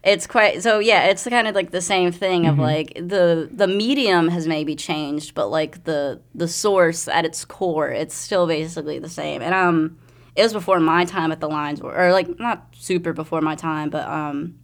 it's 0.02 0.26
quite 0.26 0.62
so 0.62 0.78
yeah, 0.78 1.04
it's 1.06 1.24
kind 1.26 1.48
of 1.48 1.54
like 1.54 1.70
the 1.70 1.80
same 1.80 2.12
thing 2.12 2.42
Mm-hmm. 2.42 2.50
of 2.50 2.58
like 2.58 2.92
the 2.96 3.48
the 3.50 3.66
medium 3.66 4.28
has 4.28 4.46
maybe 4.46 4.76
changed, 4.76 5.34
but 5.34 5.48
like 5.48 5.84
the 5.84 6.20
the 6.34 6.46
source 6.46 7.08
at 7.08 7.24
its 7.24 7.46
core, 7.46 7.88
it's 7.88 8.14
still 8.14 8.46
basically 8.46 8.98
the 8.98 9.08
same. 9.08 9.40
And 9.40 9.54
um 9.54 9.96
it 10.36 10.42
was 10.42 10.52
before 10.52 10.80
my 10.80 11.04
time 11.04 11.30
at 11.32 11.40
the 11.40 11.48
Lions 11.48 11.80
Roar, 11.80 11.96
or 11.96 12.12
like 12.12 12.38
not 12.38 12.66
super 12.72 13.12
before 13.12 13.40
my 13.40 13.54
time, 13.54 13.90
but 13.90 14.06
um 14.06 14.58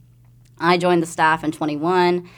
I 0.59 0.77
joined 0.77 1.03
the 1.03 1.07
staff 1.07 1.43
in 1.45 1.53
21 1.53 2.29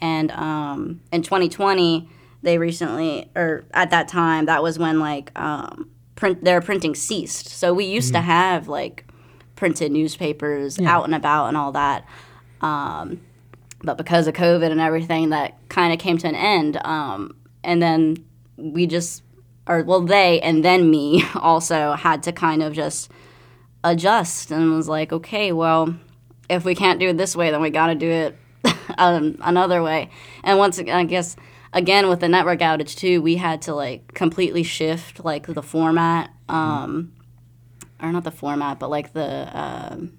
and 0.00 0.30
um 0.32 1.00
in 1.12 1.22
2020 1.22 2.08
they 2.42 2.58
recently 2.58 3.30
or 3.34 3.64
at 3.72 3.90
that 3.90 4.08
time 4.08 4.46
that 4.46 4.62
was 4.62 4.78
when 4.78 4.98
like 4.98 5.36
um 5.38 5.88
print 6.14 6.44
their 6.44 6.60
printing 6.60 6.94
ceased. 6.94 7.48
So 7.48 7.74
we 7.74 7.84
used 7.84 8.12
to 8.12 8.20
have 8.20 8.68
like 8.68 9.06
printed 9.56 9.92
newspapers 9.92 10.78
out 10.80 11.04
and 11.04 11.14
about 11.14 11.48
and 11.48 11.56
all 11.56 11.72
that. 11.72 12.04
Um, 12.60 13.20
but 13.82 13.96
because 13.96 14.26
of 14.26 14.34
COVID 14.34 14.70
and 14.70 14.80
everything, 14.80 15.30
that 15.30 15.56
kind 15.68 15.92
of 15.92 15.98
came 15.98 16.18
to 16.18 16.28
an 16.28 16.34
end. 16.34 16.76
Um, 16.84 17.36
and 17.64 17.82
then 17.82 18.24
we 18.56 18.86
just, 18.86 19.22
or 19.66 19.82
well, 19.84 20.00
they 20.00 20.40
and 20.40 20.64
then 20.64 20.90
me 20.90 21.24
also 21.34 21.92
had 21.92 22.22
to 22.24 22.32
kind 22.32 22.62
of 22.62 22.72
just 22.72 23.10
adjust 23.84 24.50
and 24.50 24.74
was 24.74 24.88
like, 24.88 25.12
okay, 25.12 25.52
well, 25.52 25.94
if 26.48 26.64
we 26.64 26.74
can't 26.74 27.00
do 27.00 27.08
it 27.08 27.16
this 27.16 27.34
way, 27.34 27.50
then 27.50 27.60
we 27.60 27.70
got 27.70 27.88
to 27.88 27.94
do 27.94 28.08
it 28.08 28.38
um, 28.98 29.38
another 29.40 29.82
way. 29.82 30.10
And 30.44 30.58
once 30.58 30.78
again, 30.78 30.96
I 30.96 31.04
guess 31.04 31.36
again 31.72 32.08
with 32.08 32.20
the 32.20 32.28
network 32.28 32.60
outage 32.60 32.96
too, 32.96 33.22
we 33.22 33.36
had 33.36 33.62
to 33.62 33.74
like 33.74 34.14
completely 34.14 34.62
shift 34.62 35.24
like 35.24 35.46
the 35.46 35.62
format, 35.62 36.30
um, 36.48 37.12
or 38.00 38.12
not 38.12 38.24
the 38.24 38.30
format, 38.30 38.78
but 38.78 38.90
like 38.90 39.12
the 39.12 39.48
um, 39.58 40.18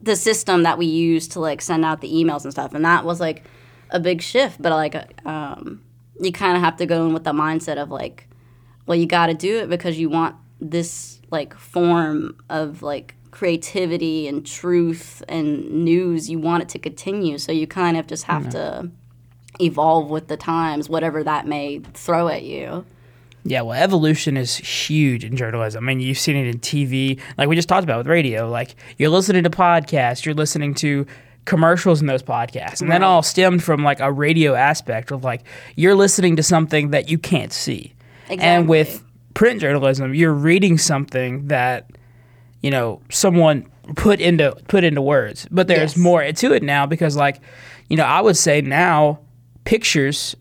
the 0.00 0.16
system 0.16 0.62
that 0.62 0.78
we 0.78 0.86
use 0.86 1.28
to 1.28 1.40
like 1.40 1.60
send 1.60 1.84
out 1.84 2.00
the 2.00 2.12
emails 2.12 2.44
and 2.44 2.52
stuff. 2.52 2.74
And 2.74 2.84
that 2.84 3.04
was 3.04 3.20
like 3.20 3.44
a 3.90 4.00
big 4.00 4.22
shift. 4.22 4.60
But 4.60 4.72
like 4.72 5.26
um, 5.26 5.82
you 6.20 6.32
kind 6.32 6.56
of 6.56 6.62
have 6.62 6.76
to 6.76 6.86
go 6.86 7.06
in 7.06 7.12
with 7.12 7.24
the 7.24 7.32
mindset 7.32 7.76
of 7.76 7.90
like, 7.90 8.28
well, 8.86 8.96
you 8.96 9.06
got 9.06 9.26
to 9.26 9.34
do 9.34 9.58
it 9.58 9.68
because 9.68 9.98
you 9.98 10.08
want 10.08 10.36
this 10.60 11.20
like 11.30 11.54
form 11.54 12.36
of 12.48 12.82
like 12.82 13.14
creativity 13.30 14.26
and 14.26 14.44
truth 14.44 15.22
and 15.28 15.70
news 15.70 16.28
you 16.30 16.38
want 16.38 16.62
it 16.62 16.68
to 16.68 16.78
continue 16.78 17.38
so 17.38 17.52
you 17.52 17.66
kind 17.66 17.96
of 17.96 18.06
just 18.06 18.24
have 18.24 18.48
to 18.48 18.90
evolve 19.60 20.08
with 20.08 20.28
the 20.28 20.36
times 20.36 20.88
whatever 20.88 21.22
that 21.22 21.46
may 21.46 21.78
throw 21.94 22.28
at 22.28 22.42
you 22.42 22.84
Yeah, 23.44 23.62
well, 23.62 23.80
evolution 23.80 24.36
is 24.36 24.56
huge 24.56 25.24
in 25.24 25.36
journalism. 25.36 25.82
I 25.82 25.86
mean, 25.86 26.00
you've 26.00 26.18
seen 26.18 26.36
it 26.36 26.48
in 26.48 26.58
TV, 26.58 27.18
like 27.38 27.48
we 27.48 27.56
just 27.56 27.68
talked 27.68 27.84
about 27.84 27.98
with 27.98 28.06
radio. 28.06 28.50
Like 28.50 28.74
you're 28.98 29.08
listening 29.08 29.44
to 29.44 29.50
podcasts, 29.50 30.26
you're 30.26 30.34
listening 30.34 30.74
to 30.76 31.06
commercials 31.48 32.00
in 32.00 32.06
those 32.06 32.22
podcasts, 32.22 32.80
and 32.82 32.90
that 32.92 33.02
all 33.02 33.22
stemmed 33.22 33.62
from 33.64 33.82
like 33.82 33.98
a 34.00 34.12
radio 34.12 34.54
aspect 34.54 35.10
of 35.10 35.24
like 35.24 35.42
you're 35.76 35.94
listening 35.94 36.36
to 36.36 36.42
something 36.42 36.90
that 36.90 37.08
you 37.08 37.18
can't 37.18 37.52
see. 37.52 37.94
And 38.28 38.68
with 38.68 39.02
print 39.34 39.60
journalism, 39.60 40.14
you're 40.14 40.34
reading 40.34 40.76
something 40.78 41.48
that 41.48 41.90
you 42.60 42.70
know 42.70 43.00
someone 43.10 43.66
put 43.96 44.20
into 44.20 44.54
put 44.68 44.84
into 44.84 45.00
words. 45.00 45.48
But 45.50 45.66
there's 45.68 45.92
Yes. 45.92 45.96
more 45.96 46.22
to 46.32 46.52
it 46.52 46.62
now 46.62 46.84
because 46.86 47.16
like 47.16 47.40
you 47.88 47.96
know 47.96 48.04
I 48.04 48.20
would 48.20 48.36
say 48.36 48.60
now 48.60 49.20
pictures 49.64 50.36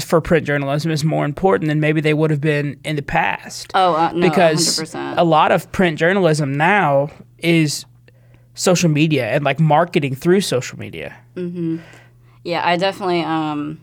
for 0.00 0.20
print 0.20 0.46
journalism 0.46 0.90
is 0.90 1.04
more 1.04 1.24
important 1.24 1.68
than 1.68 1.80
maybe 1.80 2.00
they 2.00 2.14
would 2.14 2.30
have 2.30 2.40
been 2.40 2.78
in 2.84 2.96
the 2.96 3.02
past. 3.02 3.70
oh 3.74 3.94
uh, 3.94 4.12
no 4.12 4.20
because 4.28 4.78
100% 4.80 5.14
a 5.18 5.24
lot 5.24 5.52
of 5.52 5.70
print 5.72 5.98
journalism 5.98 6.54
now 6.56 7.10
is 7.38 7.84
social 8.56 8.90
media 8.90 9.28
and 9.28 9.44
like 9.44 9.60
marketing 9.60 10.16
through 10.16 10.40
social 10.40 10.76
media. 10.78 11.16
Yeah, 12.42 12.66
I 12.66 12.76
definitely. 12.76 13.22
Um, 13.22 13.80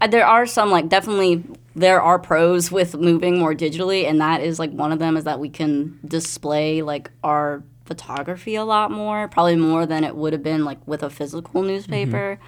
uh, 0.00 0.06
there 0.06 0.26
are 0.26 0.46
some 0.46 0.70
like 0.70 0.88
definitely 0.88 1.42
there 1.74 2.00
are 2.00 2.18
pros 2.18 2.70
with 2.70 2.94
moving 2.94 3.38
more 3.38 3.54
digitally, 3.54 4.08
and 4.08 4.20
that 4.20 4.40
is 4.42 4.58
like 4.58 4.70
one 4.70 4.92
of 4.92 5.00
them 5.00 5.16
is 5.16 5.24
that 5.24 5.40
we 5.40 5.48
can 5.48 5.98
display 6.06 6.82
like 6.82 7.10
our 7.24 7.64
photography 7.86 8.54
a 8.54 8.64
lot 8.64 8.90
more, 8.90 9.28
probably 9.28 9.56
more 9.56 9.86
than 9.86 10.04
it 10.04 10.14
would 10.14 10.32
have 10.32 10.42
been 10.42 10.64
like 10.64 10.78
with 10.86 11.02
a 11.02 11.10
physical 11.10 11.62
newspaper. 11.62 12.38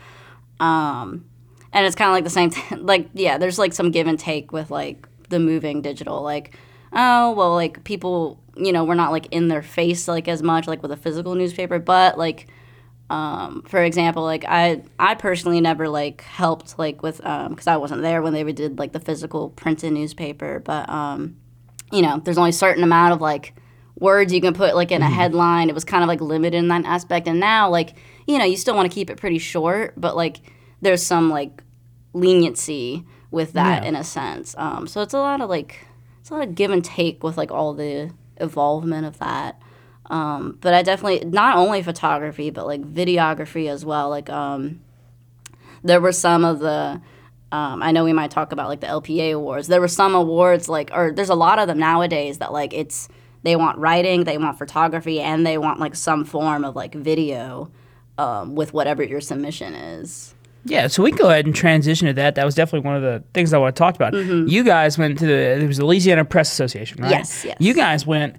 Um, 0.61 1.25
and 1.73 1.87
it's 1.87 1.95
kind 1.95 2.09
of 2.09 2.15
like 2.15 2.25
the 2.25 2.31
same 2.31 2.51
thing. 2.51 2.85
Like, 2.87 3.09
yeah, 3.15 3.39
there's 3.39 3.59
like 3.59 3.73
some 3.73 3.91
give 3.91 4.07
and 4.07 4.19
take 4.19 4.53
with 4.53 4.71
like 4.71 5.09
the 5.29 5.39
moving 5.39 5.83
digital. 5.83 6.23
Like, 6.23 6.57
oh 6.93 7.33
well, 7.33 7.55
like 7.55 7.85
people, 7.85 8.41
you 8.59 8.73
know, 8.73 8.85
we're 8.85 8.95
not 8.95 9.13
like 9.13 9.27
in 9.31 9.49
their 9.49 9.63
face 9.63 10.09
like 10.09 10.29
as 10.29 10.43
much 10.43 10.67
like 10.67 10.83
with 10.83 10.93
a 10.93 10.97
physical 10.97 11.35
newspaper, 11.35 11.79
but 11.79 12.19
like 12.19 12.49
um, 13.11 13.63
for 13.67 13.83
example, 13.83 14.23
like 14.23 14.45
I 14.47 14.83
I 14.99 15.15
personally 15.15 15.61
never 15.63 15.89
like 15.89 16.21
helped 16.23 16.79
like 16.79 17.03
with 17.03 17.25
um 17.25 17.51
because 17.51 17.67
I 17.67 17.77
wasn't 17.79 18.03
there 18.03 18.21
when 18.21 18.35
they 18.35 18.45
did 18.53 18.79
like 18.79 18.93
the 18.93 19.01
physical 19.01 19.51
printed 19.51 19.93
newspaper, 19.95 20.61
but 20.61 20.89
um, 20.91 21.37
you 21.91 22.03
know, 22.03 22.21
there's 22.23 22.37
only 22.37 22.51
a 22.51 22.53
certain 22.53 22.85
amount 22.85 23.15
of 23.15 23.21
like 23.23 23.55
words 23.99 24.33
you 24.33 24.41
can 24.43 24.53
put 24.55 24.75
like 24.77 24.93
in 24.93 25.01
a 25.03 25.09
headline. 25.09 25.71
It 25.71 25.75
was 25.75 25.85
kind 25.85 26.03
of 26.05 26.09
like 26.09 26.21
limited 26.21 26.59
in 26.59 26.69
that 26.69 26.85
aspect, 26.85 27.27
and 27.29 27.41
now 27.41 27.71
like 27.71 27.97
you 28.27 28.37
know 28.39 28.45
you 28.45 28.59
still 28.59 28.75
want 28.75 28.91
to 28.91 28.95
keep 28.95 29.09
it 29.09 29.17
pretty 29.17 29.39
short, 29.39 29.95
but 29.97 30.15
like 30.15 30.41
there's 30.83 31.03
some 31.03 31.31
like 31.31 31.63
leniency 32.13 33.05
with 33.31 33.53
that 33.55 33.83
Yeah. 33.83 33.89
in 33.89 33.97
a 33.97 34.05
sense. 34.05 34.55
Um, 34.59 34.87
so 34.87 35.01
it's 35.03 35.15
a 35.15 35.19
lot 35.19 35.41
of 35.41 35.49
like 35.49 35.87
it's 36.21 36.31
a 36.31 36.35
lot 36.35 36.47
of 36.47 36.55
give 36.55 36.71
and 36.71 36.85
take 36.85 37.23
with 37.23 37.37
like 37.39 37.51
all 37.51 37.73
the 37.75 38.11
evolvement 38.41 39.07
of 39.07 39.19
that. 39.19 39.61
Um, 40.07 40.57
but 40.61 40.73
I 40.73 40.83
definitely 40.83 41.29
not 41.29 41.57
only 41.57 41.83
photography 41.83 42.51
but 42.51 42.67
like 42.67 42.83
videography 42.83 43.69
as 43.69 43.85
well. 43.85 44.09
Like 44.09 44.31
um, 44.31 44.81
there 45.83 46.01
were 46.01 46.13
some 46.13 46.45
of 46.45 46.61
the 46.61 47.01
um, 47.51 47.83
I 47.83 47.93
know 47.93 48.05
we 48.05 48.13
might 48.13 48.31
talk 48.31 48.53
about 48.53 48.69
like 48.69 48.81
the 48.81 48.87
LPA 48.87 49.35
awards. 49.35 49.69
There 49.69 49.81
were 49.81 49.89
some 49.89 50.15
awards 50.15 50.69
like 50.69 50.91
or 50.93 51.13
there's 51.13 51.31
a 51.31 51.35
lot 51.35 51.59
of 51.59 51.67
them 51.67 51.79
nowadays 51.79 52.39
that 52.39 52.53
like 52.53 52.73
it's 52.73 53.09
they 53.43 53.57
want 53.57 53.79
writing, 53.79 54.25
they 54.25 54.39
want 54.39 54.59
photography, 54.59 55.21
and 55.21 55.47
they 55.47 55.59
want 55.59 55.79
like 55.79 55.95
some 55.95 56.25
form 56.25 56.65
of 56.65 56.75
like 56.75 56.95
video 56.95 57.71
um, 58.19 58.55
with 58.55 58.75
whatever 58.75 59.03
your 59.03 59.21
submission 59.21 59.75
is. 59.75 60.35
Yeah, 60.69 60.87
so 60.89 61.03
we 61.03 61.11
can 61.11 61.19
go 61.19 61.29
ahead 61.31 61.47
and 61.47 61.55
transition 61.55 62.07
to 62.09 62.13
that. 62.15 62.35
That 62.37 62.45
was 62.45 62.55
definitely 62.55 62.87
one 62.87 62.97
of 62.97 63.03
the 63.03 63.23
things 63.35 63.53
I 63.53 63.59
want 63.59 63.75
to 63.75 63.79
talk 63.79 63.95
about. 63.97 64.15
You 64.15 64.63
guys 64.65 64.99
went 64.99 65.19
to 65.19 65.27
the 65.27 65.33
there 65.59 65.67
was 65.67 65.79
the 65.79 65.87
Louisiana 65.87 66.25
Press 66.25 66.51
Association, 66.53 67.03
right? 67.03 67.11
Yes, 67.11 67.45
yes. 67.45 67.57
You 67.59 67.75
guys 67.75 68.07
went 68.07 68.37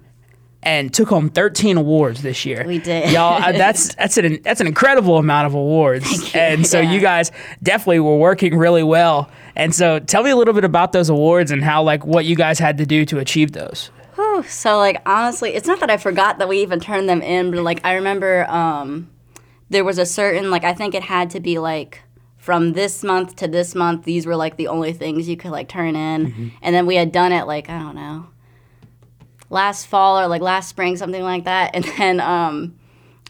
and 0.62 0.92
took 0.92 1.08
home 1.08 1.30
13 1.30 1.78
awards 1.78 2.20
this 2.22 2.44
year. 2.44 2.64
We 2.66 2.78
did. 2.78 3.10
Y'all, 3.12 3.40
that's 3.40 3.94
that's 3.96 4.16
an 4.18 4.40
that's 4.42 4.60
an 4.60 4.66
incredible 4.66 5.16
amount 5.16 5.46
of 5.46 5.54
awards. 5.54 6.32
And 6.34 6.66
so 6.66 6.80
Yeah. 6.80 6.92
you 6.92 7.00
guys 7.00 7.32
definitely 7.62 8.00
were 8.00 8.18
working 8.18 8.56
really 8.58 8.82
well. 8.82 9.30
And 9.56 9.74
so 9.74 9.98
tell 9.98 10.22
me 10.22 10.30
a 10.30 10.36
little 10.36 10.54
bit 10.54 10.64
about 10.64 10.92
those 10.92 11.08
awards 11.08 11.50
and 11.50 11.64
how 11.64 11.82
like 11.82 12.04
what 12.04 12.24
you 12.26 12.36
guys 12.36 12.58
had 12.58 12.76
to 12.78 12.86
do 12.86 13.04
to 13.06 13.18
achieve 13.18 13.52
those. 13.52 13.90
Whew, 14.16 14.42
so 14.46 14.76
like 14.76 15.00
honestly, 15.06 15.54
it's 15.54 15.66
not 15.66 15.80
that 15.80 15.90
I 15.90 15.96
forgot 15.96 16.38
that 16.38 16.48
we 16.48 16.60
even 16.60 16.78
turned 16.78 17.08
them 17.08 17.22
in, 17.22 17.50
but 17.50 17.62
like 17.62 17.80
I 17.84 17.94
remember 17.94 18.44
um, 18.50 19.08
there 19.70 19.82
was 19.84 19.96
a 19.98 20.04
certain 20.06 20.50
like 20.50 20.64
I 20.64 20.74
think 20.74 20.94
it 20.94 21.02
had 21.04 21.30
to 21.30 21.40
be 21.40 21.58
like 21.58 22.02
from 22.40 22.72
this 22.72 23.04
month 23.04 23.36
to 23.36 23.46
this 23.46 23.74
month. 23.74 24.04
These 24.04 24.26
were 24.26 24.34
like 24.36 24.56
the 24.56 24.68
only 24.68 24.92
things 24.92 25.28
you 25.28 25.36
could 25.36 25.50
like 25.52 25.68
turn 25.68 25.94
in, 25.94 26.52
and 26.62 26.74
then 26.74 26.86
we 26.86 26.96
had 26.96 27.12
done 27.12 27.32
it 27.32 27.46
like 27.46 27.68
I 27.70 27.78
don't 27.78 27.94
know 27.94 28.26
last 29.50 29.86
fall 29.86 30.18
or 30.20 30.28
like 30.28 30.40
last 30.42 30.68
spring, 30.68 30.96
something 30.96 31.22
like 31.22 31.44
that, 31.44 31.70
and 31.74 31.84
then 31.84 32.20
um. 32.20 32.76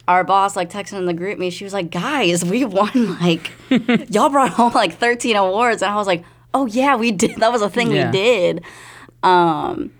Our 0.07 0.23
boss 0.23 0.55
like 0.55 0.69
texted 0.69 0.97
in 0.97 1.05
the 1.05 1.13
GroupMe. 1.13 1.51
She 1.51 1.63
was 1.63 1.73
like, 1.73 1.91
"Guys, 1.91 2.43
we 2.43 2.65
won 2.65 3.17
like 3.21 3.51
y'all 4.09 4.29
brought 4.29 4.49
home 4.49 4.73
like 4.73 4.97
13 4.97 5.35
awards." 5.35 5.81
And 5.83 5.91
I 5.91 5.95
was 5.95 6.07
like, 6.07 6.25
"Oh 6.55 6.65
yeah, 6.65 6.95
we 6.95 7.11
did. 7.11 7.37
That 7.37 7.51
was 7.51 7.61
a 7.61 7.69
thing 7.69 7.91
Yeah. 7.91 8.07
we 8.07 8.11
did." 8.11 8.63
Um, 9.21 9.91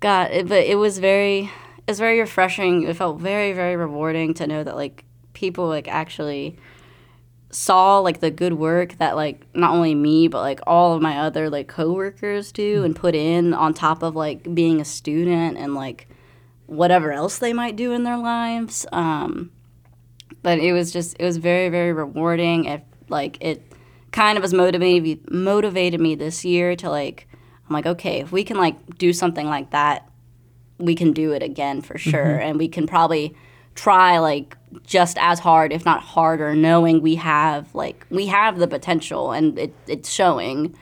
God, 0.00 0.30
it, 0.30 0.46
but 0.46 0.64
it 0.66 0.76
was 0.76 0.98
very, 0.98 1.44
it 1.78 1.88
was 1.88 1.98
very 1.98 2.20
refreshing. 2.20 2.82
It 2.82 2.94
felt 2.96 3.18
very, 3.18 3.54
very 3.54 3.76
rewarding 3.76 4.34
to 4.34 4.46
know 4.46 4.62
that 4.62 4.76
like 4.76 5.04
people 5.32 5.66
like 5.66 5.88
actually 5.88 6.58
saw 7.52 7.98
like 7.98 8.20
the 8.20 8.30
good 8.30 8.54
work 8.54 8.96
that 8.96 9.14
like 9.14 9.46
not 9.54 9.72
only 9.74 9.94
me 9.94 10.26
but 10.26 10.40
like 10.40 10.60
all 10.66 10.94
of 10.94 11.02
my 11.02 11.18
other 11.18 11.50
like 11.50 11.68
coworkers 11.68 12.50
do 12.50 12.82
and 12.82 12.96
put 12.96 13.14
in 13.14 13.52
on 13.52 13.74
top 13.74 14.02
of 14.02 14.16
like 14.16 14.54
being 14.54 14.80
a 14.80 14.84
student 14.84 15.58
and 15.58 15.74
like 15.74 16.08
whatever 16.66 17.12
else 17.12 17.38
they 17.38 17.52
might 17.52 17.76
do 17.76 17.92
in 17.92 18.04
their 18.04 18.16
lives. 18.16 18.86
Um, 18.90 19.50
but 20.42 20.58
it 20.58 20.72
was 20.72 20.90
just 20.90 21.14
it 21.20 21.24
was 21.24 21.36
very 21.36 21.68
very 21.68 21.92
rewarding. 21.92 22.64
It 22.64 22.84
like 23.08 23.36
it 23.42 23.62
kind 24.12 24.38
of 24.38 24.42
has 24.42 24.54
motivated 24.54 25.30
motivated 25.30 26.00
me 26.00 26.14
this 26.14 26.44
year 26.44 26.74
to 26.76 26.88
like 26.88 27.28
I'm 27.68 27.74
like 27.74 27.86
okay 27.86 28.20
if 28.20 28.32
we 28.32 28.44
can 28.44 28.56
like 28.56 28.98
do 28.98 29.12
something 29.12 29.46
like 29.46 29.70
that 29.70 30.08
we 30.78 30.94
can 30.94 31.12
do 31.12 31.32
it 31.32 31.42
again 31.42 31.80
for 31.80 31.96
sure 31.98 32.36
and 32.38 32.58
we 32.58 32.68
can 32.68 32.86
probably 32.86 33.34
try 33.74 34.18
like 34.18 34.56
just 34.84 35.18
as 35.18 35.38
hard 35.38 35.72
if 35.72 35.84
not 35.84 36.02
harder 36.02 36.54
knowing 36.54 37.02
we 37.02 37.14
have 37.14 37.74
like 37.74 38.06
we 38.10 38.26
have 38.26 38.58
the 38.58 38.68
potential 38.68 39.32
and 39.32 39.58
it, 39.58 39.74
it's 39.86 40.10
showing. 40.10 40.74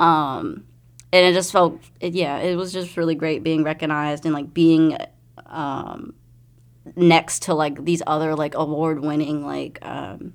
Um 0.00 0.64
and 1.12 1.24
it 1.26 1.32
just 1.32 1.52
felt 1.52 1.80
it, 2.00 2.14
yeah 2.14 2.38
it 2.38 2.56
was 2.56 2.72
just 2.72 2.96
really 2.96 3.14
great 3.14 3.42
being 3.42 3.62
recognized 3.62 4.24
and 4.24 4.34
like 4.34 4.52
being 4.52 4.96
um 5.46 6.14
next 6.96 7.42
to 7.42 7.54
like 7.54 7.84
these 7.84 8.02
other 8.06 8.34
like 8.34 8.54
award 8.54 9.00
winning 9.00 9.44
like 9.44 9.78
um 9.82 10.34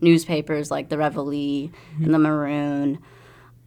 newspapers 0.00 0.70
like 0.70 0.88
the 0.88 0.98
Reveille 0.98 1.70
and 2.02 2.14
the 2.14 2.18
Maroon. 2.18 2.98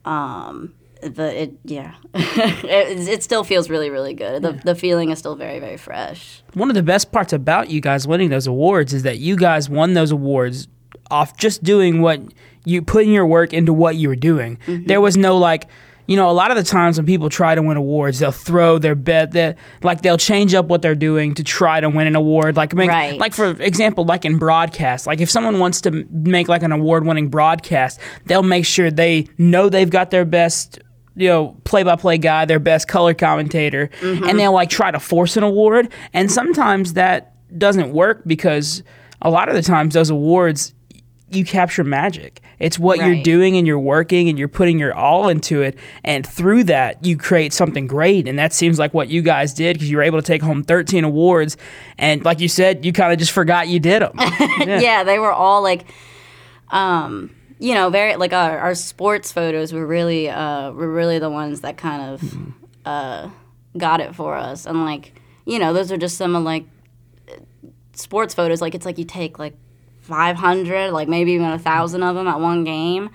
Um 0.04 0.74
but 1.02 1.34
it 1.34 1.52
yeah 1.64 1.94
it, 2.14 3.08
it 3.08 3.22
still 3.22 3.44
feels 3.44 3.70
really 3.70 3.90
really 3.90 4.14
good 4.14 4.42
the, 4.42 4.52
the 4.64 4.74
feeling 4.74 5.10
is 5.10 5.18
still 5.18 5.36
very 5.36 5.58
very 5.58 5.76
fresh 5.76 6.42
One 6.54 6.68
of 6.70 6.74
the 6.74 6.82
best 6.82 7.12
parts 7.12 7.32
about 7.32 7.70
you 7.70 7.80
guys 7.80 8.06
winning 8.06 8.30
those 8.30 8.46
awards 8.46 8.92
is 8.92 9.02
that 9.04 9.18
you 9.18 9.36
guys 9.36 9.68
won 9.68 9.94
those 9.94 10.10
awards 10.10 10.68
off 11.10 11.36
just 11.36 11.62
doing 11.62 12.02
what 12.02 12.20
you 12.64 12.82
putting 12.82 13.12
your 13.12 13.26
work 13.26 13.52
into 13.52 13.72
what 13.72 13.96
you 13.96 14.08
were 14.08 14.16
doing. 14.16 14.58
Mm-hmm. 14.66 14.86
There 14.86 15.00
was 15.00 15.16
no 15.16 15.38
like, 15.38 15.66
you 16.06 16.14
know, 16.16 16.28
a 16.28 16.32
lot 16.32 16.50
of 16.50 16.56
the 16.56 16.62
times 16.62 16.98
when 16.98 17.06
people 17.06 17.28
try 17.30 17.54
to 17.54 17.62
win 17.62 17.76
awards, 17.76 18.18
they'll 18.18 18.30
throw 18.32 18.78
their 18.78 18.94
bet 18.94 19.32
that 19.32 19.56
like 19.82 20.02
they'll 20.02 20.18
change 20.18 20.54
up 20.54 20.66
what 20.66 20.82
they're 20.82 20.94
doing 20.94 21.34
to 21.34 21.42
try 21.42 21.80
to 21.80 21.88
win 21.88 22.06
an 22.06 22.16
award. 22.16 22.56
Like, 22.56 22.74
make, 22.74 22.90
Right. 22.90 23.18
like 23.18 23.32
for 23.32 23.46
example, 23.62 24.04
like 24.04 24.24
in 24.24 24.36
broadcast, 24.38 25.06
like 25.06 25.20
if 25.20 25.30
someone 25.30 25.58
wants 25.58 25.80
to 25.82 26.06
make 26.12 26.48
like 26.48 26.62
an 26.62 26.70
award-winning 26.72 27.28
broadcast, 27.28 27.98
they'll 28.26 28.42
make 28.42 28.66
sure 28.66 28.90
they 28.90 29.26
know 29.38 29.68
they've 29.68 29.90
got 29.90 30.10
their 30.10 30.24
best. 30.24 30.78
You 31.16 31.28
know, 31.28 31.56
play-by-play 31.64 32.18
guy, 32.18 32.44
their 32.44 32.58
best 32.58 32.88
color 32.88 33.14
commentator, 33.14 33.90
and 34.00 34.38
they'll 34.38 34.52
like 34.52 34.70
try 34.70 34.90
to 34.90 35.00
force 35.00 35.36
an 35.36 35.42
award. 35.42 35.92
And 36.12 36.30
sometimes 36.30 36.94
that 36.94 37.34
doesn't 37.58 37.92
work 37.92 38.22
because 38.26 38.82
a 39.20 39.30
lot 39.30 39.48
of 39.48 39.54
the 39.54 39.62
times 39.62 39.94
those 39.94 40.10
awards 40.10 40.72
you 41.30 41.44
capture 41.44 41.84
magic. 41.84 42.40
It's 42.58 42.78
what 42.78 42.98
you're 42.98 43.22
doing 43.22 43.56
and 43.56 43.66
you're 43.66 43.78
working 43.78 44.28
and 44.28 44.38
you're 44.38 44.48
putting 44.48 44.78
your 44.78 44.92
all 44.94 45.28
into 45.28 45.62
it. 45.62 45.78
And 46.04 46.26
through 46.26 46.64
that, 46.64 47.04
you 47.04 47.16
create 47.16 47.52
something 47.52 47.86
great. 47.86 48.28
And 48.28 48.38
that 48.38 48.52
seems 48.52 48.78
like 48.78 48.92
what 48.92 49.08
you 49.08 49.22
guys 49.22 49.54
did 49.54 49.74
because 49.74 49.90
you 49.90 49.96
were 49.96 50.02
able 50.02 50.20
to 50.20 50.26
take 50.26 50.42
home 50.42 50.62
13 50.62 51.04
awards. 51.04 51.56
And 51.98 52.24
like 52.24 52.40
you 52.40 52.48
said, 52.48 52.84
you 52.84 52.92
kind 52.92 53.12
of 53.12 53.18
just 53.18 53.32
forgot 53.32 53.68
you 53.68 53.78
did 53.78 54.02
them. 54.02 54.12
yeah. 54.18 55.04
they 55.04 55.18
were 55.18 55.32
all 55.32 55.62
like, 55.62 55.86
um, 56.70 57.34
you 57.60 57.74
know, 57.74 57.90
very 57.90 58.16
like 58.16 58.32
our, 58.32 58.58
our 58.58 58.74
sports 58.74 59.30
photos 59.30 59.72
were 59.72 59.86
really, 59.86 60.28
uh, 60.28 60.72
were 60.72 60.90
really 60.90 61.18
the 61.18 61.30
ones 61.30 61.60
that 61.60 61.76
kind 61.76 62.02
of 62.02 62.36
uh, 62.86 63.30
got 63.76 64.00
it 64.00 64.14
for 64.14 64.34
us. 64.34 64.66
And 64.66 64.84
like, 64.84 65.20
you 65.44 65.58
know, 65.58 65.72
those 65.72 65.92
are 65.92 65.98
just 65.98 66.16
some 66.16 66.34
of 66.34 66.42
like 66.42 66.64
sports 67.92 68.34
photos. 68.34 68.60
Like 68.60 68.74
it's 68.74 68.86
like 68.86 68.98
you 68.98 69.04
take 69.04 69.38
like 69.38 69.54
500, 70.00 70.90
like 70.90 71.06
maybe 71.08 71.32
even 71.32 71.50
a 71.50 71.58
thousand 71.58 72.02
of 72.02 72.16
them 72.16 72.26
at 72.26 72.40
one 72.40 72.64
game, 72.64 73.10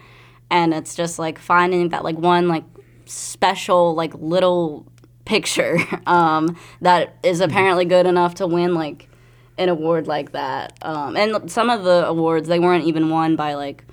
and 0.50 0.74
it's 0.74 0.96
just 0.96 1.18
like 1.18 1.40
finding 1.40 1.90
that 1.90 2.04
like 2.04 2.18
one 2.18 2.48
like 2.48 2.64
special 3.06 3.96
like 3.96 4.14
little 4.14 4.86
picture 5.26 5.80
um, 6.06 6.56
that 6.82 7.18
is 7.24 7.42
apparently 7.42 7.86
good 7.86 8.06
enough 8.06 8.36
to 8.36 8.48
win 8.48 8.76
like 8.76 9.10
an 9.58 9.70
award 9.70 10.08
like 10.08 10.34
that. 10.34 10.78
Um, 10.84 11.18
and 11.18 11.52
some 11.52 11.70
of 11.70 11.84
the 11.84 12.06
awards 12.08 12.48
they 12.48 12.60
weren't 12.60 12.86
even 12.86 13.10
won 13.10 13.36
by 13.36 13.56
like 13.56 13.86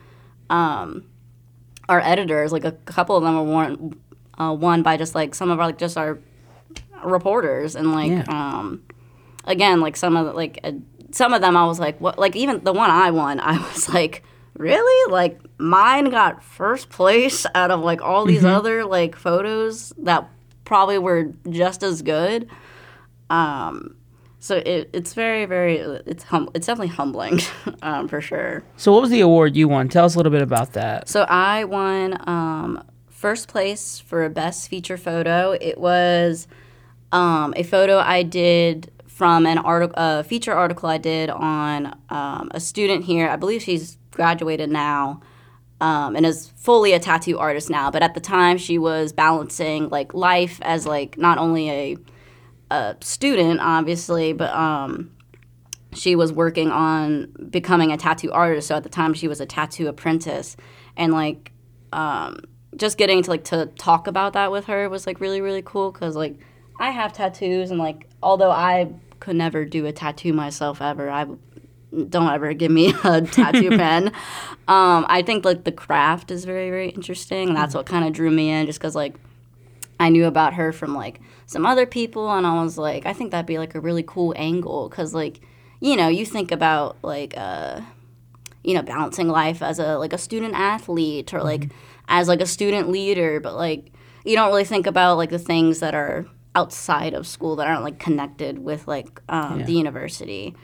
um, 0.53 1.05
our 1.89 2.01
editors. 2.01 2.53
Like 2.53 2.65
a 2.65 2.73
couple 2.73 3.17
of 3.17 3.25
them 3.25 3.35
were 3.35 3.43
won 3.43 3.95
uh, 4.39 4.53
won 4.59 4.83
by 4.83 4.97
just 4.97 5.15
like 5.17 5.35
some 5.35 5.51
of 5.51 5.59
our 5.59 5.67
like 5.67 5.79
just 5.79 5.97
our 5.99 6.19
reporters 7.05 7.75
and 7.75 7.93
like 7.93 8.11
Yeah. 8.11 8.25
um, 8.29 8.85
again 9.45 9.81
like 9.81 9.97
some 9.97 10.17
of 10.17 10.27
the, 10.27 10.33
like 10.33 10.61
uh, 10.63 10.73
some 11.11 11.35
of 11.35 11.41
them 11.41 11.57
I 11.57 11.67
was 11.67 11.81
like 11.81 12.01
what 12.01 12.19
like 12.19 12.37
even 12.37 12.63
the 12.63 12.73
one 12.73 12.91
I 12.91 13.11
won 13.11 13.41
I 13.41 13.59
was 13.73 13.89
like 13.89 14.23
really 14.57 15.13
like 15.13 15.41
mine 15.59 16.11
got 16.11 16.45
first 16.45 16.91
place 16.91 17.45
out 17.55 17.71
of 17.73 17.81
like 17.81 18.01
all 18.03 18.25
these 18.25 18.45
other 18.45 18.85
like 18.85 19.17
photos 19.17 19.93
that 19.99 20.29
probably 20.65 20.99
were 20.99 21.33
just 21.51 21.83
as 21.83 22.03
good 22.03 22.49
um 23.31 23.97
so 24.43 24.57
it, 24.57 24.91
it's 24.93 25.15
very 25.15 25.45
very 25.47 25.77
it's 25.79 26.25
hum- 26.25 26.51
it's 26.55 26.67
definitely 26.67 26.95
humbling 26.95 27.39
um, 27.83 28.09
for 28.09 28.21
sure 28.21 28.63
so, 28.77 28.91
what 28.93 29.03
was 29.03 29.11
the 29.11 29.21
award 29.21 29.55
you 29.55 29.69
won? 29.69 29.89
Tell 29.89 30.05
us 30.05 30.17
a 30.17 30.19
little 30.19 30.33
bit 30.33 30.43
about 30.43 30.73
that. 30.73 31.09
so 31.09 31.23
I 31.23 31.65
won 31.65 32.19
um, 32.29 32.83
first 33.09 33.47
place 33.47 34.01
for 34.01 34.25
a 34.25 34.31
best 34.31 34.69
feature 34.69 34.97
photo. 34.97 35.57
It 35.61 35.79
was 35.79 36.49
um, 37.13 37.55
a 37.57 37.63
photo 37.63 37.99
I 37.99 38.25
did 38.25 38.91
from 39.07 39.47
an 39.47 39.59
article, 39.59 39.95
a 39.97 40.25
feature 40.25 40.53
article 40.53 40.89
I 40.89 40.99
did 40.99 41.31
on 41.31 41.97
um, 42.11 42.51
a 42.53 42.59
student 42.59 43.05
here. 43.05 43.29
I 43.29 43.37
believe 43.37 43.63
she's 43.63 43.99
graduated 44.11 44.69
now. 44.69 45.21
Um, 45.81 46.15
and 46.15 46.25
is 46.25 46.53
fully 46.57 46.93
a 46.93 47.01
tattoo 47.01 47.41
artist 47.41 47.69
now, 47.69 47.91
but 47.91 48.05
at 48.05 48.15
the 48.15 48.21
time 48.21 48.57
she 48.57 48.79
was 48.79 49.13
balancing 49.13 49.89
like 49.89 50.15
life 50.15 50.61
as 50.63 50.87
like 50.87 51.19
not 51.19 51.39
only 51.39 51.71
a, 51.71 51.97
a 52.73 52.97
student, 53.01 53.61
obviously, 53.61 54.33
but 54.33 54.53
um, 54.55 55.11
she 55.93 56.17
was 56.17 56.33
working 56.33 56.71
on 56.71 57.33
becoming 57.51 57.93
a 57.93 57.97
tattoo 57.97 58.33
artist. 58.33 58.69
So 58.69 58.77
at 58.77 58.83
the 58.83 58.89
time, 58.89 59.15
she 59.15 59.29
was 59.29 59.41
a 59.41 59.47
tattoo 59.47 59.89
apprentice, 59.89 60.57
and 60.97 61.13
like, 61.13 61.53
um, 61.93 62.41
just 62.77 62.97
getting 62.97 63.23
to 63.23 63.31
like 63.31 63.45
to 63.45 63.67
talk 63.79 64.07
about 64.07 64.33
that 64.33 64.51
with 64.51 64.65
her 64.67 64.89
was 64.89 65.07
like 65.07 65.21
really 65.21 65.41
really 65.43 65.63
cool 65.63 65.93
because 65.93 66.17
like 66.17 66.39
I 66.81 66.91
have 66.91 67.13
tattoos 67.13 67.71
and 67.71 67.79
like 67.79 68.09
although 68.23 68.51
I 68.51 68.93
could 69.21 69.37
never 69.37 69.65
do 69.65 69.87
a 69.87 69.93
tattoo 69.93 70.33
myself 70.33 70.81
ever, 70.81 71.11
I 71.11 71.27
don't 72.09 72.33
ever 72.33 72.55
give 72.55 72.71
me 72.71 72.95
a 73.05 73.21
tattoo 73.21 73.71
pen. 73.77 74.09
Um, 74.69 75.05
I 75.09 75.23
think 75.25 75.45
like 75.45 75.65
the 75.65 75.73
craft 75.73 76.31
is 76.31 76.45
very 76.45 76.71
very 76.71 76.89
interesting, 76.91 77.49
and 77.49 77.57
that's 77.57 77.75
what 77.75 77.87
kind 77.87 78.07
of 78.07 78.13
drew 78.13 78.31
me 78.31 78.51
in, 78.51 78.67
just 78.67 78.79
because 78.79 78.97
like 78.97 79.15
I 80.01 80.09
knew 80.09 80.25
about 80.25 80.55
her 80.55 80.73
from 80.73 80.95
like 80.95 81.21
some 81.53 81.67
other 81.67 81.87
people, 81.87 82.33
and 82.33 82.47
I 82.47 82.63
was 82.63 82.79
like, 82.79 83.05
I 83.07 83.13
think 83.13 83.31
that'd 83.31 83.47
be 83.47 83.59
like 83.59 83.75
a 83.75 83.81
really 83.81 84.03
cool 84.03 84.33
angle 84.37 84.89
because 84.89 85.13
like 85.13 85.41
you 85.81 85.97
know 85.97 86.09
you 86.09 86.25
think 86.25 86.51
about 86.51 86.97
like 87.03 87.35
uh 87.37 87.81
you 88.65 88.75
know 88.75 88.83
balancing 88.83 89.29
life 89.29 89.63
as 89.63 89.79
a 89.79 89.99
like 89.99 90.13
a 90.13 90.19
student 90.19 90.55
athlete 90.55 91.35
or 91.35 91.43
like 91.43 91.71
as 92.09 92.27
like 92.27 92.41
a 92.41 92.47
student 92.47 92.91
leader, 92.91 93.39
but 93.39 93.55
like 93.55 93.93
you 94.25 94.35
don't 94.35 94.49
really 94.49 94.65
think 94.65 94.87
about 94.87 95.19
like 95.19 95.31
the 95.31 95.39
things 95.39 95.81
that 95.81 95.95
are 95.95 96.27
outside 96.55 97.15
of 97.15 97.27
school 97.27 97.57
that 97.57 97.67
aren't 97.67 97.83
like 97.83 97.99
connected 97.99 98.59
with 98.59 98.87
like 98.89 99.21
um, 99.29 99.65
the 99.65 99.73
university. 99.73 100.55